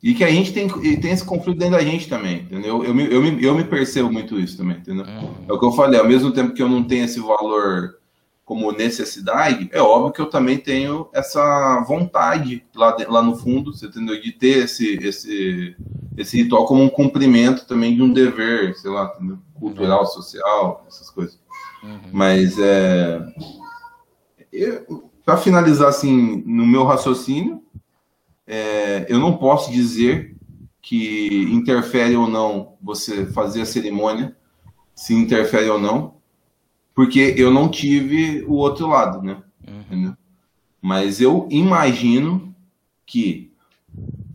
[0.01, 2.83] E que a gente tem, tem esse conflito dentro da gente também, entendeu?
[2.83, 5.05] Eu, eu, me, eu me percebo muito isso também, entendeu?
[5.05, 5.45] Uhum.
[5.47, 7.99] É o que eu falei, ao mesmo tempo que eu não tenho esse valor
[8.45, 13.73] como necessidade, é óbvio que eu também tenho essa vontade lá, de, lá no fundo,
[13.73, 14.19] você entendeu?
[14.19, 15.75] De ter esse, esse,
[16.17, 19.13] esse ritual como um cumprimento também de um dever, sei lá,
[19.53, 20.07] cultural, uhum.
[20.07, 21.37] social, essas coisas.
[21.83, 21.99] Uhum.
[22.11, 23.21] Mas é.
[25.23, 27.61] Para finalizar assim, no meu raciocínio,
[28.49, 30.35] é, eu não posso dizer
[30.81, 34.35] que interfere ou não você fazer a cerimônia,
[34.95, 36.15] se interfere ou não,
[36.95, 39.37] porque eu não tive o outro lado, né?
[39.67, 40.15] Uhum.
[40.81, 42.55] Mas eu imagino
[43.05, 43.53] que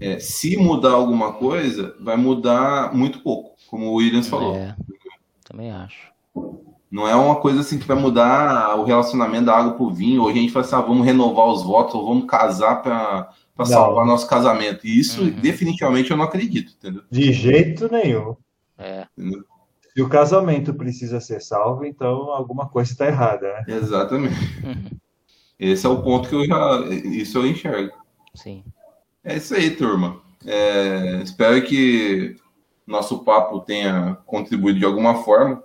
[0.01, 4.55] é, se mudar alguma coisa, vai mudar muito pouco, como o Williams falou.
[4.55, 4.77] É,
[5.45, 6.13] também acho.
[6.89, 10.29] Não é uma coisa assim que vai mudar o relacionamento da água pro vinho, ou
[10.29, 14.05] a gente fala assim, ah, vamos renovar os votos, ou vamos casar para para salvar
[14.05, 14.87] nosso casamento.
[14.87, 15.31] E isso, uhum.
[15.31, 17.03] definitivamente, eu não acredito, entendeu?
[17.11, 18.37] De jeito nenhum.
[18.77, 19.07] É.
[19.95, 23.65] Se o casamento precisa ser salvo, então alguma coisa está errada, né?
[23.69, 24.35] Exatamente.
[24.65, 24.99] Uhum.
[25.59, 26.81] Esse é o ponto que eu já.
[26.91, 27.97] Isso eu enxergo.
[28.35, 28.65] Sim.
[29.23, 30.21] É isso aí, turma.
[30.45, 32.37] É, espero que
[32.85, 35.63] nosso papo tenha contribuído de alguma forma.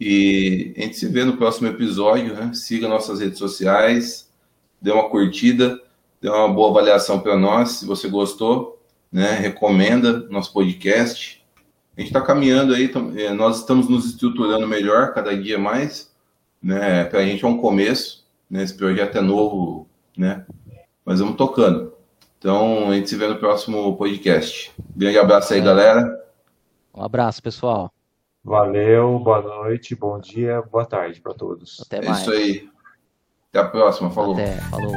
[0.00, 2.34] E a gente se vê no próximo episódio.
[2.34, 2.52] Né?
[2.52, 4.28] Siga nossas redes sociais,
[4.82, 5.80] dê uma curtida
[6.20, 9.32] dê uma boa avaliação para nós, se você gostou, né?
[9.32, 11.44] Recomenda nosso podcast.
[11.96, 16.14] A gente está caminhando aí, é, nós estamos nos estruturando melhor cada dia mais,
[16.62, 17.04] né?
[17.04, 18.62] Para a gente é um começo, né?
[18.62, 20.44] Esse projeto é novo, né?
[21.04, 21.92] Mas vamos tocando.
[22.38, 24.72] Então, a gente se vê no próximo podcast.
[24.94, 25.62] Grande abraço aí, é.
[25.62, 26.24] galera.
[26.94, 27.92] Um abraço, pessoal.
[28.44, 31.80] Valeu, boa noite, bom dia, boa tarde para todos.
[31.84, 32.18] Até mais.
[32.18, 32.68] É isso aí.
[33.50, 34.10] Até a próxima.
[34.10, 34.34] Falou.
[34.34, 34.56] Até.
[34.70, 34.92] Falou.